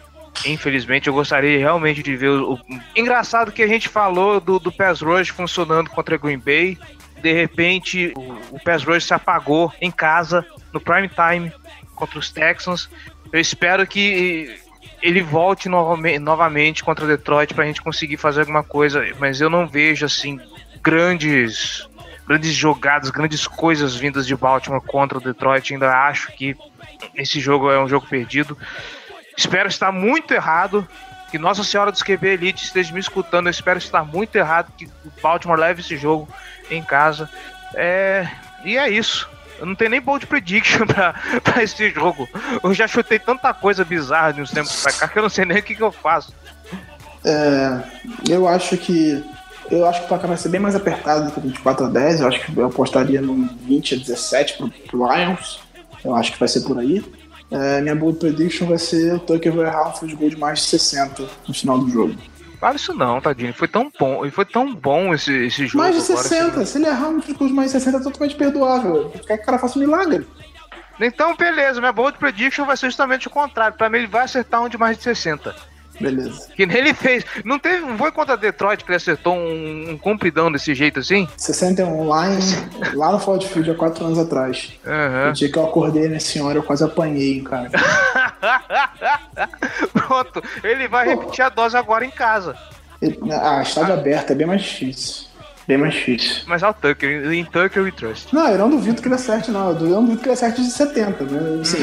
[0.45, 2.59] Infelizmente, eu gostaria realmente de ver o.
[2.95, 6.77] Engraçado que a gente falou do, do Pass Rush funcionando contra Green Bay.
[7.21, 11.51] De repente, o, o Pass Rush se apagou em casa, no prime time,
[11.95, 12.89] contra os Texans.
[13.31, 14.59] Eu espero que
[15.01, 19.49] ele volte novamente, novamente contra Detroit para a gente conseguir fazer alguma coisa, mas eu
[19.49, 20.39] não vejo assim
[20.81, 21.87] grandes
[22.27, 25.73] grandes jogadas, grandes coisas vindas de Baltimore contra o Detroit.
[25.73, 26.55] Ainda acho que
[27.15, 28.57] esse jogo é um jogo perdido.
[29.37, 30.87] Espero estar muito errado,
[31.29, 33.47] Que Nossa Senhora dos QB Elite esteja me escutando.
[33.47, 36.27] Eu espero estar muito errado que o Baltimore leve esse jogo
[36.69, 37.29] em casa.
[37.73, 38.27] É...
[38.63, 39.29] E é isso.
[39.59, 41.13] Eu não tenho nem bold prediction pra,
[41.43, 42.27] pra esse jogo.
[42.63, 45.45] Eu já chutei tanta coisa bizarra de uns tempos pra cá que eu não sei
[45.45, 46.33] nem o que, que eu faço.
[47.23, 47.83] É,
[48.29, 49.23] eu acho que.
[49.69, 52.19] Eu acho que o placar vai ser bem mais apertado do que 24 a 10.
[52.19, 55.59] Eu acho que eu apostaria no 20 a 17 pro, pro Lions.
[56.03, 57.01] Eu acho que vai ser por aí.
[57.51, 60.59] É, minha bold prediction vai ser o Tucker vai errar um field goal de mais
[60.59, 62.15] de 60 no final do jogo.
[62.59, 63.53] Fala isso não, tadinho.
[63.53, 65.79] Foi tão bom, foi tão bom esse, esse jogo.
[65.79, 66.65] Mais de agora, 60.
[66.65, 69.11] Se ele errar um field goal de mais de 60 é totalmente perdoável.
[69.27, 70.25] Quer que o cara faça um milagre.
[70.99, 73.75] Então, beleza, minha bold prediction vai ser justamente o contrário.
[73.75, 75.55] Pra mim, ele vai acertar um de mais de 60.
[76.01, 76.47] Beleza.
[76.55, 77.25] Que nem ele fez.
[77.43, 77.85] Não teve.
[77.85, 81.27] Não foi contra Detroit que ele acertou um, um compridão desse jeito assim?
[81.37, 82.41] 61 line
[82.93, 84.73] lá no Ford Field há 4 anos atrás.
[84.85, 85.29] Aham.
[85.29, 87.69] O dia que eu acordei minha senhora, eu quase apanhei, cara.
[89.93, 92.55] Pronto, ele vai repetir a dose agora em casa.
[93.31, 95.30] Ah, estádio aberto é bem mais difícil.
[95.67, 96.43] Bem mais difícil.
[96.47, 98.33] Mas ao Tucker, em Tucker we trust.
[98.33, 99.71] Não, eu não duvido que ele acerte, não.
[99.71, 101.61] Eu não duvido que ele acerte de 70, né?
[101.61, 101.77] Assim,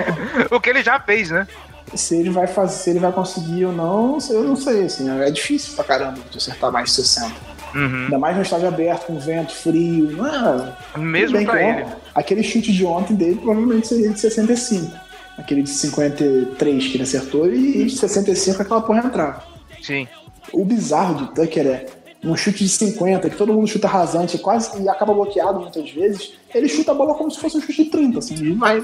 [0.50, 1.46] O que ele já fez, né?
[1.94, 5.08] se ele vai fazer, se ele vai conseguir ou não, eu não sei, assim.
[5.20, 7.32] É difícil pra caramba de acertar mais de 60.
[7.74, 8.04] Uhum.
[8.04, 10.12] Ainda mais no estádio aberto, com vento frio.
[10.16, 11.86] Não é, Mesmo pra que ele.
[12.14, 14.92] Aquele chute de ontem dele provavelmente seria de 65.
[15.36, 19.44] Aquele de 53 que ele acertou e de 65 aquela porra entrar.
[19.82, 20.06] Sim.
[20.52, 21.86] O bizarro do Tucker é
[22.24, 26.32] um chute de 50, que todo mundo chuta rasante quase e acaba bloqueado muitas vezes.
[26.54, 28.82] Ele chuta a bola como se fosse um chute de 30, assim, e vai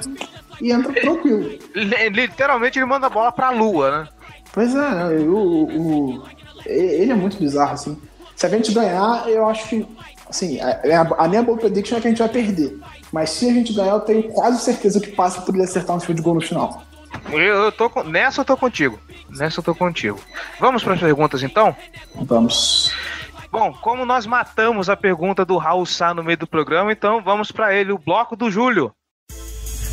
[0.60, 1.58] e entra tranquilo.
[1.74, 4.08] Li- Literalmente ele manda a bola pra lua, né?
[4.52, 5.34] Pois é, né, o,
[5.64, 6.22] o-
[6.66, 7.96] ele é muito bizarro, assim.
[8.36, 9.86] Se a gente ganhar, eu acho que.
[10.28, 12.78] Assim, a, a minha boa prediction é que a gente vai perder.
[13.12, 16.00] Mas se a gente ganhar, eu tenho quase certeza que passa por ele acertar um
[16.00, 16.82] field goal no final.
[17.32, 18.98] Eu, eu tô Nessa eu tô contigo.
[19.28, 20.18] Nessa eu tô contigo.
[20.60, 21.74] Vamos para as perguntas então?
[22.14, 22.92] Vamos.
[23.50, 27.50] Bom, como nós matamos a pergunta do Raul Sá no meio do programa, então vamos
[27.50, 28.94] pra ele, o bloco do Júlio.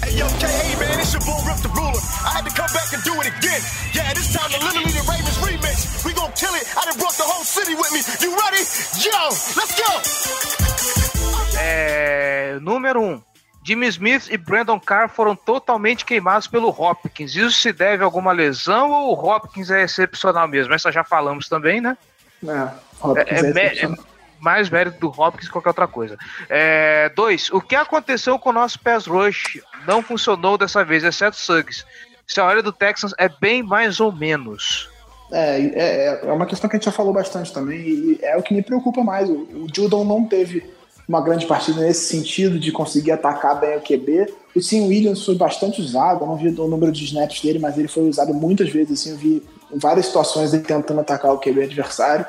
[0.05, 1.97] Hey yo, K, hey man, it's your boy Rip the Ruler.
[2.23, 3.61] I had to come back and do it again.
[3.95, 6.05] Yeah, this time the Literally the Ravens remix.
[6.05, 6.69] We gon' kill it.
[6.77, 8.05] I done brought the whole city with me.
[8.21, 8.61] You ready?
[9.01, 9.89] Yo, let's go.
[11.59, 13.13] É, número 1.
[13.13, 13.21] Um,
[13.63, 17.35] Jimmy Smith e Brandon Carr foram totalmente queimados pelo Hopkins.
[17.35, 20.73] Isso se deve a alguma lesão ou o Hopkins é excepcional mesmo?
[20.73, 21.97] Essa já falamos também, né?
[22.45, 22.69] É,
[23.15, 26.17] É, é, é é mais mérito do Hopkins que qualquer outra coisa.
[26.49, 31.37] É, dois, o que aconteceu com o nosso pass rush não funcionou dessa vez, exceto
[31.37, 31.85] Suggs.
[32.25, 34.89] Se a hora do Texans é bem mais ou menos.
[35.31, 38.43] É, é, é uma questão que a gente já falou bastante também, e é o
[38.43, 39.29] que me preocupa mais.
[39.29, 40.63] O, o Judon não teve
[41.07, 44.33] uma grande partida nesse sentido de conseguir atacar bem o QB.
[44.55, 47.77] O Tim Williams foi bastante usado, eu não vi o número de snaps dele, mas
[47.77, 48.99] ele foi usado muitas vezes.
[48.99, 49.43] Assim, eu vi
[49.75, 52.25] várias situações ele tentando atacar o QB adversário,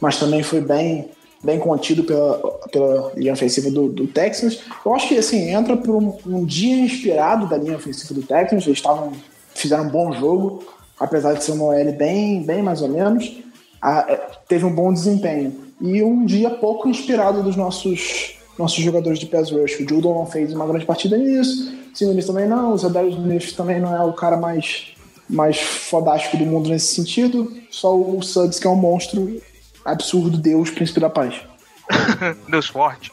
[0.00, 1.10] mas também foi bem,
[1.42, 2.38] bem contido pela,
[2.70, 4.60] pela linha ofensiva do, do Texans.
[4.84, 8.66] Eu acho que assim, entra por um, um dia inspirado da linha ofensiva do Texans,
[8.66, 9.12] eles estavam
[9.54, 10.64] fizeram um bom jogo,
[11.00, 13.38] apesar de ser uma OL bem, bem mais ou menos,
[13.80, 15.64] a- é, teve um bom desempenho.
[15.80, 19.80] E um dia pouco inspirado dos nossos, nossos jogadores de pass rush.
[19.80, 23.80] O Judon fez uma grande partida nisso, o Simmons também não, o Zedarius Smith também
[23.80, 24.88] não é o cara mais,
[25.28, 29.40] mais fodástico do mundo nesse sentido, só o Suggs que é um monstro
[29.84, 31.34] absurdo, Deus, príncipe da paz.
[32.48, 33.12] Deus forte.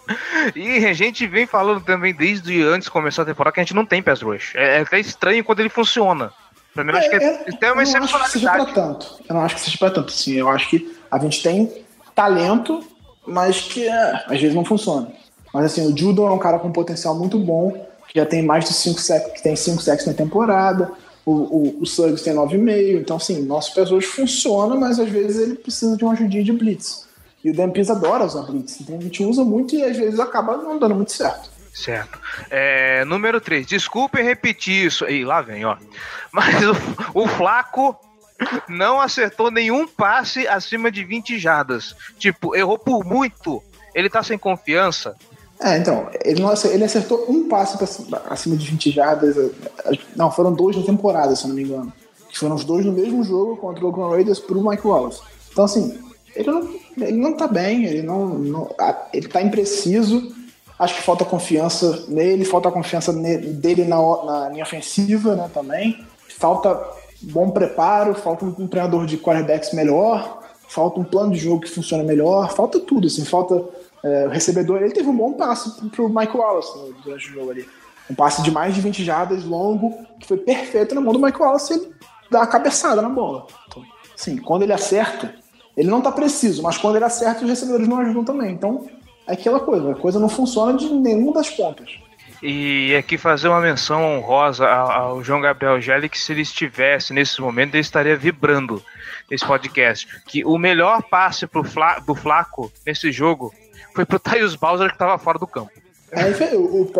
[0.55, 3.75] E a gente vem falando também desde antes de começar a temporada que a gente
[3.75, 4.53] não tem pass rush.
[4.55, 6.31] É, é até estranho quando ele funciona.
[6.73, 9.19] Pra mim, eu acho que é, tem uma eu não acho que seja pra tanto.
[9.29, 10.11] Eu não acho que seja pra tanto.
[10.11, 11.71] Sim, eu acho que a gente tem
[12.15, 12.83] talento,
[13.27, 15.07] mas que é, às vezes não funciona.
[15.53, 18.65] Mas assim, o Judon é um cara com potencial muito bom, que já tem mais
[18.65, 20.91] de 5 sacks, que tem 5 sacks na temporada.
[21.25, 22.99] O, o, o Suggs tem 9,5.
[22.99, 26.51] Então, assim, nosso pass rush funciona, mas às vezes ele precisa de uma ajudinha de
[26.51, 27.07] blitz.
[27.43, 28.79] E o Dan adora usar blitz.
[28.81, 31.49] Então a gente usa muito e às vezes acaba não dando muito certo.
[31.73, 32.19] Certo.
[32.49, 33.65] É, número 3.
[33.65, 35.05] Desculpem repetir isso.
[35.05, 35.75] Ih, lá vem, ó.
[36.31, 37.97] Mas o, o Flaco
[38.69, 41.95] não acertou nenhum passe acima de 20 jardas.
[42.17, 43.61] Tipo, errou por muito.
[43.93, 45.15] Ele tá sem confiança.
[45.59, 46.41] É, então, ele,
[46.73, 49.37] ele acertou um passe pra cima- acima de 20 jardas.
[49.37, 51.93] eh, Não, foram dois na temporada, se eu não me engano.
[52.29, 55.21] Que foram os dois no mesmo jogo contra o Oakland Raiders pro Mike Wallace.
[55.51, 55.97] Então, assim,
[56.35, 58.69] ele não, ele não tá bem, ele não, não-
[59.13, 60.33] ele tá impreciso.
[60.77, 66.03] Acho que falta confiança nele, falta confiança dele na, na linha ofensiva, né, também.
[66.39, 66.77] Falta
[67.21, 72.03] bom preparo, falta um treinador de quarterbacks melhor, falta um plano de jogo que funciona
[72.03, 73.63] melhor, falta tudo, assim, falta
[74.03, 74.81] é, o recebedor.
[74.81, 77.67] Ele teve um bom passe pro, Mike Wallace no- durante o jogo ali.
[78.09, 81.41] Um passe de mais de 20 jardas, longo, que foi perfeito na mão do Mike
[81.41, 81.93] Wallace ele
[82.29, 83.47] dá uma cabeçada na bola.
[83.67, 83.83] Então,
[84.15, 85.33] Sim, quando ele acerta,
[85.75, 88.51] ele não tá preciso, mas quando ele acerta, os recebedores não ajudam também.
[88.51, 88.87] Então,
[89.27, 91.89] é aquela coisa, a coisa não funciona de nenhuma das pontas.
[92.41, 97.13] E aqui fazer uma menção honrosa ao, ao João Gabriel Gelli, que se ele estivesse
[97.13, 98.83] nesse momento, ele estaria vibrando
[99.31, 100.07] nesse podcast.
[100.27, 103.53] Que o melhor passe pro Fla, do Flaco nesse jogo
[103.93, 105.71] foi pro Tyus Bowser, que estava fora do campo.
[106.15, 106.91] Aí, fe- o, o-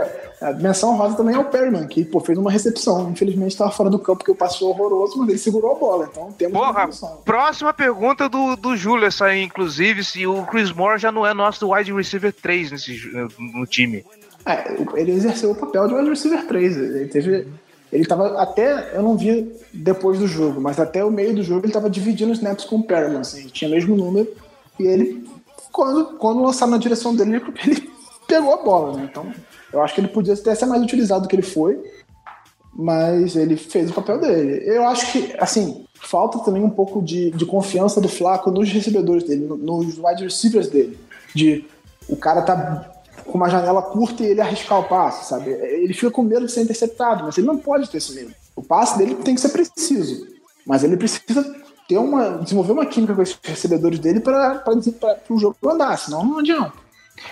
[0.42, 3.12] a menção rosa também é o Perryman, que pô, fez uma recepção.
[3.12, 6.10] Infelizmente estava fora do campo porque o passe foi horroroso, mas ele segurou a bola.
[6.12, 6.90] Então temos Porra,
[7.24, 11.34] próxima pergunta do, do Júlio, essa aí, inclusive, se o Chris Moore já não é
[11.34, 14.04] nosso wide receiver 3 nesse, ju- no time.
[14.46, 16.76] É, ele exerceu o papel de wide receiver 3.
[16.78, 17.48] Ele teve.
[17.92, 18.96] Ele tava até.
[18.96, 22.32] Eu não vi depois do jogo, mas até o meio do jogo ele tava dividindo
[22.32, 23.20] os snaps com o Perryman.
[23.22, 24.28] Assim, tinha o mesmo número.
[24.80, 25.24] E ele,
[25.74, 27.90] quando, quando lançaram na direção dele, ele,
[28.28, 29.10] pegou a bola, né?
[29.12, 29.30] Então,
[29.74, 31.84] eu acho que ele podia até ser mais utilizado do que ele foi.
[32.76, 34.64] Mas ele fez o papel dele.
[34.66, 39.24] Eu acho que, assim, falta também um pouco de, de confiança do Flaco nos recebedores
[39.24, 40.98] dele, no- nos wide receivers dele.
[41.36, 41.66] De
[42.08, 42.92] o cara tá
[43.26, 45.52] com uma janela curta e ele arriscar o passe, sabe?
[45.52, 48.34] Ele fica com medo de ser interceptado, mas ele não pode ter esse medo.
[48.56, 50.28] O passe dele tem que ser preciso,
[50.66, 51.44] mas ele precisa
[51.94, 54.64] ter uma, desenvolver uma química com esses recebedores dele para
[55.30, 56.74] o jogo andar, senão não adianta.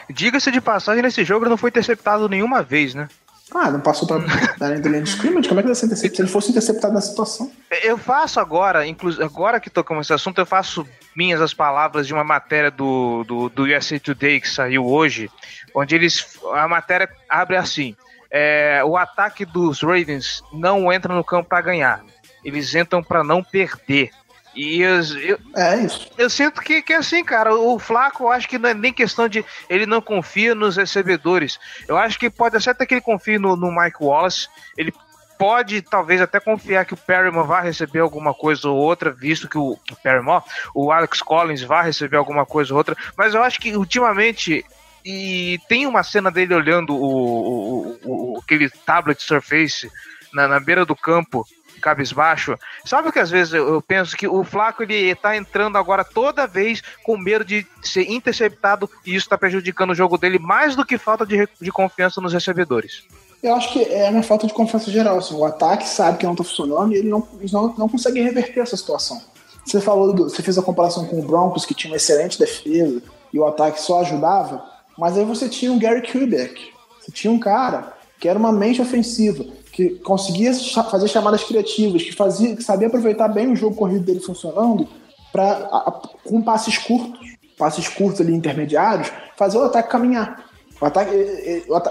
[0.09, 3.07] Diga-se de passagem, nesse jogo ele não foi interceptado nenhuma vez, né?
[3.53, 4.19] Ah, não passou para
[4.57, 5.49] da linha de scrimmage?
[5.49, 6.15] Como é que ele vai ser interceptado?
[6.15, 7.51] Se ele fosse interceptado nessa situação.
[7.83, 12.13] Eu faço agora, inclusive agora que tocamos esse assunto, eu faço minhas as palavras de
[12.13, 15.29] uma matéria do, do, do USA Today que saiu hoje,
[15.75, 16.39] onde eles.
[16.53, 17.93] A matéria abre assim:
[18.29, 22.05] é, o ataque dos Ravens não entra no campo para ganhar,
[22.45, 24.11] eles entram para não perder.
[24.55, 26.09] E eu, eu, É isso.
[26.17, 27.55] eu sinto que, que é assim, cara.
[27.55, 31.57] O Flaco, eu acho que não é nem questão de ele não confia nos recebedores.
[31.87, 34.47] Eu acho que pode ser até que ele confie no, no Mike Wallace.
[34.77, 34.93] Ele
[35.39, 39.57] pode, talvez, até confiar que o Perryman vai receber alguma coisa ou outra, visto que
[39.57, 40.41] o, o Perryman,
[40.75, 42.95] o Alex Collins vai receber alguma coisa ou outra.
[43.17, 44.65] Mas eu acho que ultimamente.
[45.03, 49.89] E tem uma cena dele olhando o, o, o- o- aquele tablet Surface
[50.31, 51.43] na, na beira do campo
[51.81, 52.55] cabisbaixo.
[52.85, 56.81] Sabe que às vezes eu, penso que o Flaco ele tá entrando agora toda vez
[57.03, 60.97] com medo de ser interceptado e isso tá prejudicando o jogo dele mais do que
[60.97, 63.03] falta de, de confiança nos recebedores.
[63.43, 65.17] Eu acho que é uma falta de confiança geral.
[65.17, 68.59] Assim, o ataque sabe que não tá funcionando e ele não, não, não consegue reverter
[68.61, 69.19] essa situação.
[69.65, 73.01] Você falou, do- você fez a comparação com o Broncos, que tinha uma excelente defesa
[73.33, 74.63] e o ataque só ajudava,
[74.97, 76.71] mas aí você tinha um Gary Kubiak.
[76.99, 82.11] Você tinha um cara que era uma mente ofensiva, que conseguia fazer chamadas criativas, que,
[82.11, 84.87] fazia, que sabia aproveitar bem o jogo corrido dele funcionando
[85.31, 87.19] pra, a- a- com passes curtos,
[87.57, 90.45] passes curtos ali intermediários, fazer o ataque caminhar.
[90.81, 91.11] O, ataque,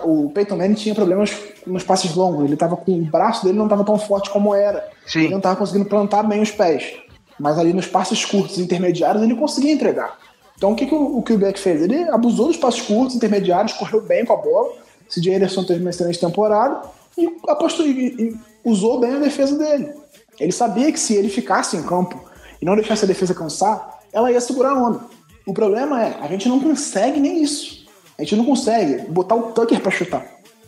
[0.05, 1.35] o, o Peyton Manning tinha problemas
[1.67, 2.45] nos passes longos.
[2.45, 4.85] Ele tava com o braço dele não estava tão forte como era.
[5.07, 5.21] Sim.
[5.21, 6.95] Ele não estava conseguindo plantar bem os pés.
[7.39, 10.19] Mas ali nos passes curtos e intermediários ele conseguia entregar.
[10.57, 11.81] Então o que, que o, o Quebec fez?
[11.83, 14.73] Ele abusou dos passes curtos, intermediários, correu bem com a bola.
[15.09, 16.83] CJ Anderson teve uma excelente temporada
[17.25, 19.93] e apostou e, e usou bem a defesa dele.
[20.39, 22.23] Ele sabia que se ele ficasse em campo
[22.61, 25.01] e não deixasse a defesa cansar, ela ia segurar a onda.
[25.47, 27.87] O problema é, a gente não consegue nem isso.
[28.19, 30.27] A gente não consegue botar o Tucker pra chutar.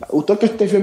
[0.09, 0.79] O Tucker teve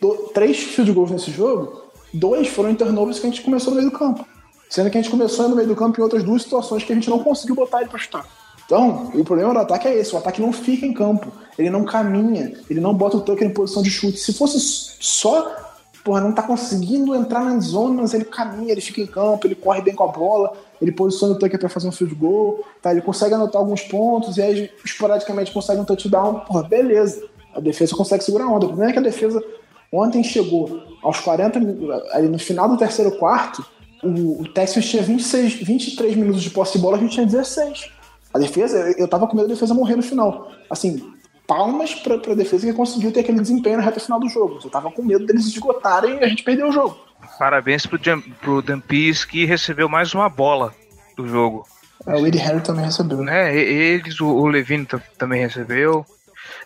[0.00, 1.82] do- três field goals nesse jogo,
[2.12, 4.24] dois foram em turnovers que a gente começou no meio do campo.
[4.68, 6.94] Sendo que a gente começou no meio do campo em outras duas situações que a
[6.94, 8.26] gente não conseguiu botar ele pra chutar.
[8.72, 11.84] Então, o problema do ataque é esse: o ataque não fica em campo, ele não
[11.84, 14.16] caminha, ele não bota o Tucker em posição de chute.
[14.18, 14.58] Se fosse
[14.98, 15.54] só,
[16.02, 19.54] porra, não tá conseguindo entrar na zona, mas ele caminha, ele fica em campo, ele
[19.54, 22.90] corre bem com a bola, ele posiciona o Tucker pra fazer um field goal, tá?
[22.92, 27.22] ele consegue anotar alguns pontos e aí esporadicamente consegue um touchdown, porra, beleza.
[27.54, 28.64] A defesa consegue segurar a onda.
[28.64, 29.44] O problema é que a defesa
[29.92, 33.62] ontem chegou aos 40, min- ali no final do terceiro quarto,
[34.02, 38.00] o, o Texas tinha 26, 23 minutos de posse de bola, a gente tinha 16.
[38.34, 40.50] A defesa, eu, tava com medo da defesa morrer no final.
[40.70, 41.12] Assim,
[41.46, 44.58] palmas pra, pra defesa que conseguiu ter aquele desempenho na reta final do jogo.
[44.62, 46.96] Eu tava com medo deles esgotarem e a gente perdeu o jogo.
[47.38, 50.74] Parabéns pro, Jam, pro Dampis que recebeu mais uma bola
[51.16, 51.66] do jogo.
[52.06, 53.22] É, o Eddie Harry também recebeu?
[53.28, 56.04] E- Eles, o, o Levine tam- também recebeu.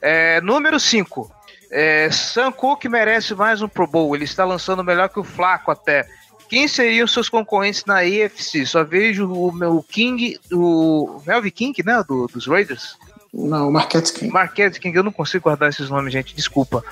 [0.01, 1.31] É, número 5.
[1.71, 4.15] É, Sam Cook merece mais um Pro Bowl.
[4.15, 6.07] Ele está lançando melhor que o Flaco até.
[6.49, 8.65] Quem seriam seus concorrentes na AFC?
[8.67, 12.03] Só vejo o meu King, o Melvin King, né?
[12.07, 12.97] Do, dos Raiders.
[13.33, 14.33] Não, o Marquette King.
[14.33, 16.85] Marquette King, eu não consigo guardar esses nomes, gente, desculpa.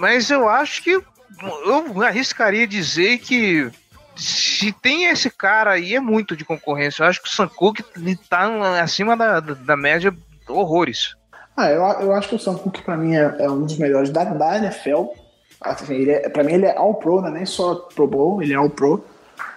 [0.00, 3.70] Mas eu acho que eu arriscaria dizer que
[4.16, 7.02] se tem esse cara aí é muito de concorrência.
[7.02, 8.48] Eu acho que o ele tá
[8.82, 10.14] acima da, da, média
[10.48, 11.16] horrores.
[11.56, 14.10] Ah, eu, eu acho que o Sam Cook pra mim é, é um dos melhores
[14.10, 15.06] da, da NFL.
[15.60, 18.42] Assim, ele é, pra mim ele é All Pro, não é nem só Pro Bowl,
[18.42, 19.04] ele é All Pro.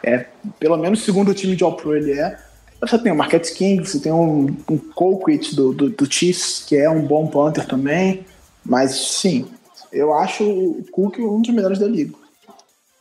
[0.04, 0.26] É,
[0.60, 2.38] pelo menos segundo time de All-Pro ele é.
[2.82, 6.76] Você tem o Marquette King, você tem um, um Colquitt do, do, do Chiefs, que
[6.76, 8.26] é um bom punter também.
[8.66, 9.48] Mas sim,
[9.92, 12.14] eu acho o Cook um dos melhores da liga.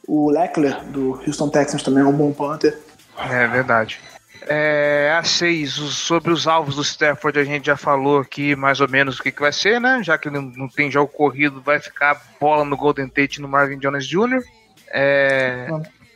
[0.06, 2.78] O Leckler, do Houston Texans, também é um bom punter.
[3.18, 4.00] É verdade.
[4.48, 8.88] É, a 6, sobre os alvos do Stafford, a gente já falou aqui mais ou
[8.88, 10.02] menos o que, que vai ser, né?
[10.02, 13.78] Já que não, não tem jogo corrido, vai ficar bola no Golden Tate no Marvin
[13.78, 14.42] Jones Jr.
[14.88, 15.68] É...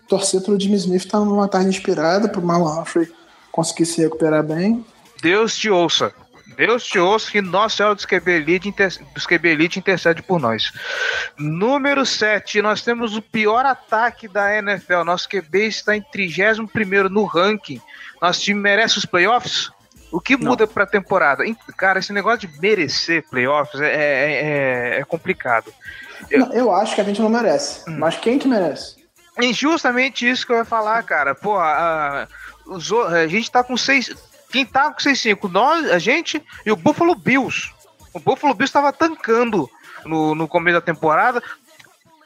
[0.08, 3.08] Torcer pelo Jimmy Smith tá numa tarde inspirada, pro Marlon Humphrey
[3.50, 4.84] conseguir se recuperar bem.
[5.22, 6.12] Deus te ouça.
[6.56, 8.90] Deus te ouça que nosso Senhora dos QB Elite, inter...
[9.14, 10.72] dos QB Elite intercede por nós.
[11.36, 15.04] Número 7, nós temos o pior ataque da NFL.
[15.04, 17.80] Nosso QB está em 31 no ranking.
[18.20, 19.70] Nosso time merece os playoffs?
[20.10, 21.44] O que muda para a temporada?
[21.76, 25.72] Cara, esse negócio de merecer playoffs é, é, é, é complicado.
[26.30, 26.40] Eu...
[26.40, 26.72] Não, eu...
[26.74, 27.88] acho que a gente não merece.
[27.88, 27.98] Hum.
[27.98, 28.96] Mas quem que merece?
[29.36, 31.34] É justamente isso que eu ia falar, cara.
[31.34, 32.26] Pô, a,
[33.12, 34.14] a gente tá com seis
[34.50, 35.50] quem tá com 6-5?
[35.50, 37.70] Nós, a gente e o Buffalo Bills.
[38.12, 39.68] O Buffalo Bills estava tancando
[40.04, 41.42] no, no começo da temporada.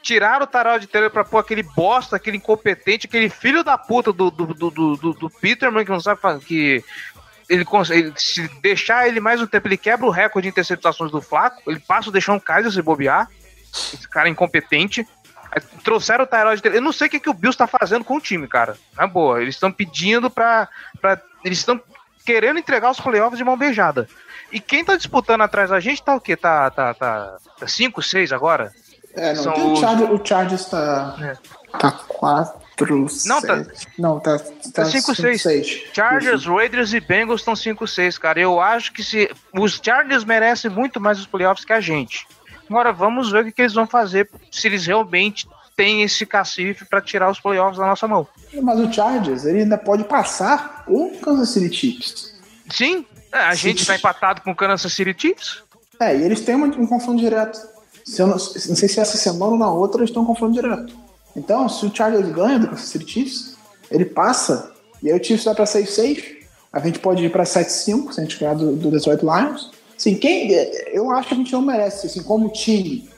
[0.03, 4.12] Tiraram o Tarot de Taylor pra pôr aquele bosta, aquele incompetente, aquele filho da puta
[4.12, 6.20] do, do, do, do, do Peterman, que não sabe.
[6.44, 6.82] Que
[7.48, 11.20] ele, consegue, se deixar ele mais um tempo, ele quebra o recorde de interceptações do
[11.20, 11.62] Flaco.
[11.70, 13.28] Ele passa o um Kaiser se bobear.
[13.72, 15.07] Esse cara é incompetente.
[15.82, 18.20] Trouxeram o Tyrod Eu não sei o que, que o Bills tá fazendo com o
[18.20, 18.76] time, cara.
[18.96, 19.42] Na boa.
[19.42, 20.68] Eles estão pedindo pra,
[21.01, 21.20] pra.
[21.44, 21.80] Eles estão
[22.24, 24.09] querendo entregar os playoffs de mão beijada.
[24.53, 26.36] E quem tá disputando atrás da gente tá o quê?
[26.36, 28.72] Tá 5, tá, tá, 5, 6 agora?
[29.15, 29.79] É, não, São os...
[29.81, 31.17] o, Chargers, tá.
[31.21, 31.79] É.
[31.79, 32.61] Tá 4.
[33.27, 33.67] Não, tá.
[33.99, 34.39] Não, tá.
[34.73, 35.43] Tá 5, 6.
[35.43, 35.83] 6.
[35.93, 38.41] Chargers, Raiders e Bengals estão 5, 6, cara.
[38.41, 39.31] Eu acho que se.
[39.53, 42.27] Os Chargers merecem muito mais os playoffs que a gente.
[42.69, 45.47] Agora vamos ver o que, que eles vão fazer se eles realmente
[45.77, 48.27] têm esse cacife para tirar os playoffs da nossa mão.
[48.63, 52.35] Mas o Chargers, ele ainda pode passar o Kansas City Chiefs.
[52.71, 53.69] Sim, é, a Sim.
[53.69, 55.63] gente está empatado com o Kansas City Chiefs.
[55.99, 57.59] É, e eles têm um, um confronto direto.
[58.05, 60.94] Se não, não, sei se essa semana ou na outra eles um confronto direto.
[61.36, 63.57] Então, se o Chargers ganha do Kansas City Chiefs,
[63.90, 64.72] ele passa,
[65.03, 66.24] e aí o Chiefs vai para 6-6,
[66.72, 69.70] a gente pode ir para 7-5, se a gente ganhar do, do Detroit Lions.
[69.96, 70.51] Assim, quem,
[70.92, 73.09] eu acho que a gente não merece, assim, como time,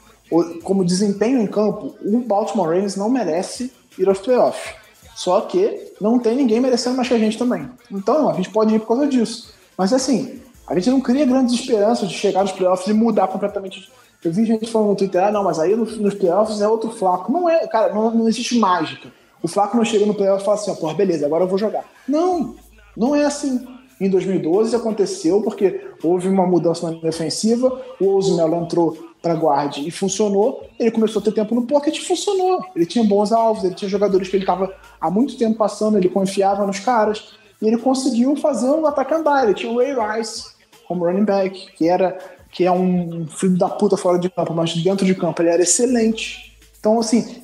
[0.63, 4.75] como desempenho em campo, o Baltimore Ravens não merece ir aos playoffs.
[5.15, 7.69] Só que não tem ninguém merecendo mais que a gente também.
[7.91, 9.53] Então, a gente pode ir por causa disso.
[9.77, 13.91] Mas assim, a gente não cria grandes esperanças de chegar nos playoffs e mudar completamente.
[14.23, 17.31] Eu vi gente falando no Twitter, ah, não, mas aí nos playoffs é outro flaco.
[17.31, 19.11] Não é, cara, não, não existe mágica.
[19.41, 21.57] O flaco não chega no playoff e fala assim, ó, porra, beleza, agora eu vou
[21.57, 21.83] jogar.
[22.07, 22.55] Não,
[22.95, 23.67] não é assim.
[23.99, 29.91] Em 2012 aconteceu porque houve uma mudança na defensiva, o Ozunel entrou para guarda e
[29.91, 30.65] funcionou.
[30.79, 32.65] Ele começou a ter tempo no pocket e funcionou.
[32.75, 36.09] Ele tinha bons alvos, ele tinha jogadores que ele estava há muito tempo passando, ele
[36.09, 39.45] confiava nos caras e ele conseguiu fazer um ataque andar.
[39.45, 40.53] Ele tinha o Ray Rice
[40.85, 42.17] como running back, que era
[42.53, 45.63] que é um filho da puta fora de campo, mas dentro de campo ele era
[45.63, 46.55] excelente.
[46.79, 47.41] Então, assim,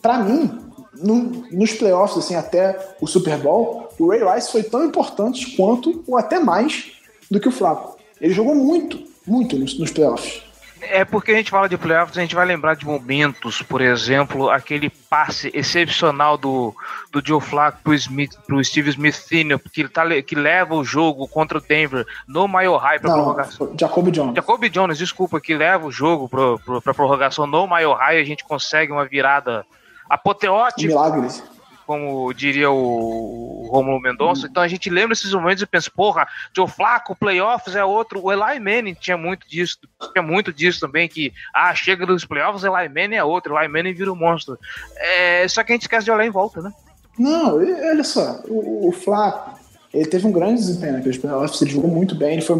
[0.00, 0.58] para mim,
[0.94, 1.16] no,
[1.50, 6.16] nos playoffs, assim, até o Super Bowl, o Ray Rice foi tão importante quanto, ou
[6.16, 6.92] até mais,
[7.30, 7.98] do que o Flaco.
[8.20, 10.42] Ele jogou muito, muito nos, nos playoffs.
[10.82, 14.50] É porque a gente fala de playoffs, a gente vai lembrar de momentos, por exemplo,
[14.50, 16.74] aquele passe excepcional do,
[17.12, 21.28] do Joe Flacco pro, Smith, pro Steve Smith Sr., que, tá, que leva o jogo
[21.28, 23.74] contra o Denver no Mile High pra Não, prorrogação.
[23.78, 24.34] Jacob Jones.
[24.34, 28.92] Jacob Jones, desculpa, que leva o jogo pra prorrogação no Mile High, a gente consegue
[28.92, 29.64] uma virada
[30.08, 30.88] apoteótica.
[30.88, 31.42] Milagres
[31.90, 34.46] como diria o Romulo Mendonça.
[34.46, 36.24] Então a gente lembra esses momentos e pensa, porra,
[36.54, 38.22] Joe Flaco, playoffs é outro.
[38.22, 39.76] O Eli Manning tinha muito disso,
[40.12, 43.92] tinha muito disso também, que ah, chega nos playoffs, Eli Manning é outro, Eli Manning
[43.92, 44.56] vira um monstro.
[44.98, 46.72] É, só que a gente esquece de olhar em volta, né?
[47.18, 49.58] Não, olha só, o, o Flaco,
[49.92, 52.56] ele teve um grande desempenho naqueles playoffs, ele jogou muito bem, ele, foi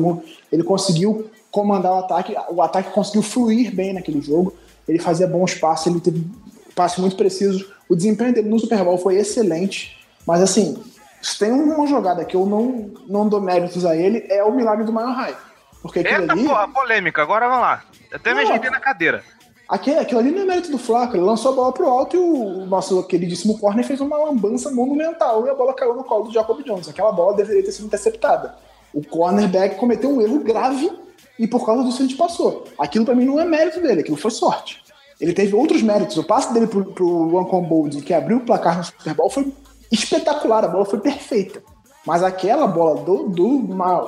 [0.51, 4.57] ele conseguiu comandar o ataque, o ataque conseguiu fluir bem naquele jogo,
[4.89, 6.27] ele fazia bons passes, ele teve
[6.75, 10.81] passes muito precisos o desempenho dele no Super Bowl foi excelente, mas assim,
[11.21, 14.85] se tem uma jogada que eu não, não dou méritos a ele, é o milagre
[14.85, 15.37] do Maior High.
[15.83, 16.45] Porque Eita ali...
[16.45, 17.85] porra, polêmica, agora vamos lá.
[18.13, 19.25] Até me ajeitei na cadeira.
[19.69, 22.19] Aquilo, aquilo ali não é mérito do Flaco, ele lançou a bola pro alto e
[22.19, 26.33] o nosso queridíssimo corner fez uma lambança monumental e a bola caiu no colo do
[26.33, 26.89] Jacob Jones.
[26.89, 28.55] Aquela bola deveria ter sido interceptada.
[28.95, 30.91] O cornerback cometeu um erro grave
[31.39, 32.65] e por causa disso a gente passou.
[32.79, 34.81] Aquilo para mim não é mérito dele, aquilo foi sorte.
[35.21, 36.17] Ele teve outros méritos.
[36.17, 39.53] O passe dele pro, pro One Bold, que abriu o placar no Super Bowl, foi
[39.93, 40.65] espetacular.
[40.65, 41.63] A bola foi perfeita.
[42.07, 43.59] Mas aquela bola do, do,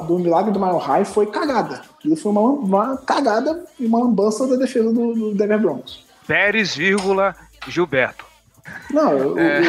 [0.06, 1.82] do milagre do Mile High foi cagada.
[1.98, 6.02] Aquilo foi uma, uma cagada e uma lambança da defesa do, do Denver Broncos.
[6.26, 7.36] Pérez, vírgula,
[7.68, 8.24] Gilberto.
[8.90, 9.60] Não, é...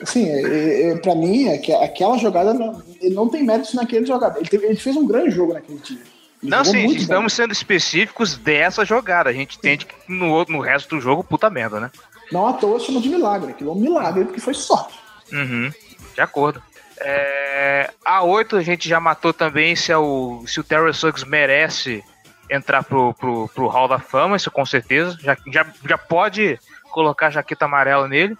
[0.00, 4.06] Assim, é, é, pra mim, é que aquela jogada não, ele não tem méritos naquele
[4.06, 4.38] jogada.
[4.38, 6.00] Ele, teve- ele fez um grande jogo naquele time.
[6.42, 9.30] Não, sim, estamos sendo específicos dessa jogada.
[9.30, 11.90] A gente entende que no, no resto do jogo, puta merda, né?
[12.32, 13.52] Não à toa chama de milagre.
[13.52, 14.98] Aquilo é um milagre, porque foi sorte.
[15.32, 15.70] Uhum,
[16.14, 16.60] de acordo.
[17.00, 21.28] É, a 8 a gente já matou também se, é o, se o Terrell Suggs
[21.28, 22.02] merece
[22.50, 25.16] entrar pro, pro, pro Hall da Fama, isso com certeza.
[25.20, 26.58] Já, já, já pode
[26.90, 28.36] colocar a jaqueta amarela nele.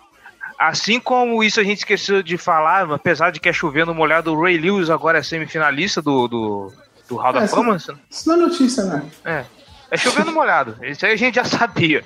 [0.59, 4.41] Assim como isso a gente esqueceu de falar, apesar de que é chovendo molhado, o
[4.41, 6.73] Ray Lewis agora é semifinalista do, do,
[7.13, 7.77] do Hall da É, Fama.
[7.77, 9.03] Isso não é notícia, né?
[9.25, 9.45] É.
[9.91, 10.77] É chovendo molhado.
[10.83, 12.05] Isso aí a gente já sabia.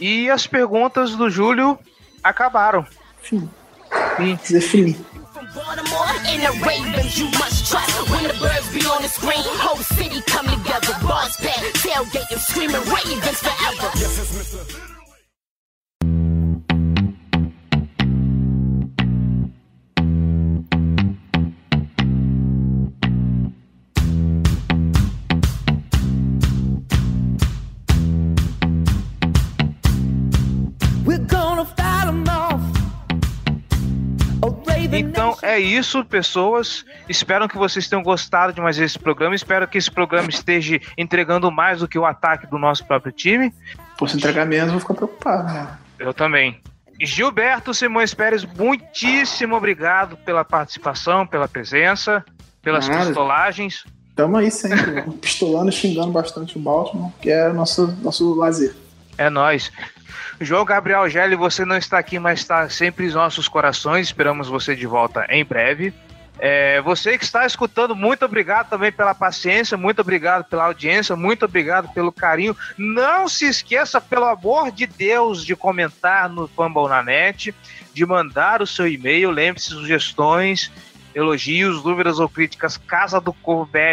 [0.00, 1.78] E as perguntas do Júlio
[2.22, 2.86] acabaram.
[3.22, 3.48] Fim.
[4.42, 5.04] Dizer fim.
[35.42, 36.84] É isso, pessoas.
[37.08, 39.34] Espero que vocês tenham gostado de mais esse programa.
[39.34, 43.52] Espero que esse programa esteja entregando mais do que o ataque do nosso próprio time.
[43.96, 45.78] Pô, se entregar menos, vou ficar preocupado, né?
[45.98, 46.60] Eu também.
[47.00, 52.24] Gilberto Simões Pérez, muitíssimo obrigado pela participação, pela presença,
[52.62, 53.06] pelas Nada.
[53.06, 53.84] pistolagens.
[54.14, 58.74] Tamo aí sempre, pistolando e xingando bastante o Baltimore, que é o nosso, nosso lazer.
[59.16, 59.72] É nóis.
[60.40, 64.06] João Gabriel Gelli, você não está aqui, mas está sempre em nossos corações.
[64.06, 65.92] Esperamos você de volta em breve.
[66.42, 71.44] É, você que está escutando, muito obrigado também pela paciência, muito obrigado pela audiência, muito
[71.44, 72.56] obrigado pelo carinho.
[72.78, 77.54] Não se esqueça, pelo amor de Deus, de comentar no Fumble na Net,
[77.92, 80.72] de mandar o seu e-mail, lembre-se, sugestões,
[81.14, 83.34] elogios, dúvidas ou críticas, casa do.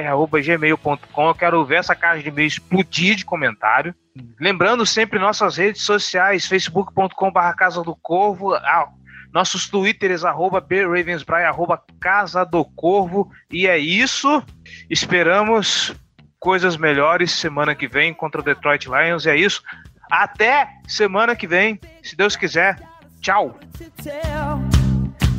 [0.10, 3.94] Eu quero ver essa caixa de e-mail explodir de comentário.
[4.40, 8.88] Lembrando sempre nossas redes sociais, facebook.com.br Casa do Corvo, ah,
[9.34, 14.44] nossos twitters, arroba bravensbry, arroba Casa do Corvo, e é isso.
[14.90, 15.96] Esperamos
[16.40, 19.62] coisas melhores semana que vem contra o Detroit Lions, é isso.
[20.10, 22.80] Até semana que vem, se Deus quiser.
[23.22, 23.60] Tchau.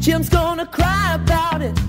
[0.09, 1.88] Jim's gonna cry about it.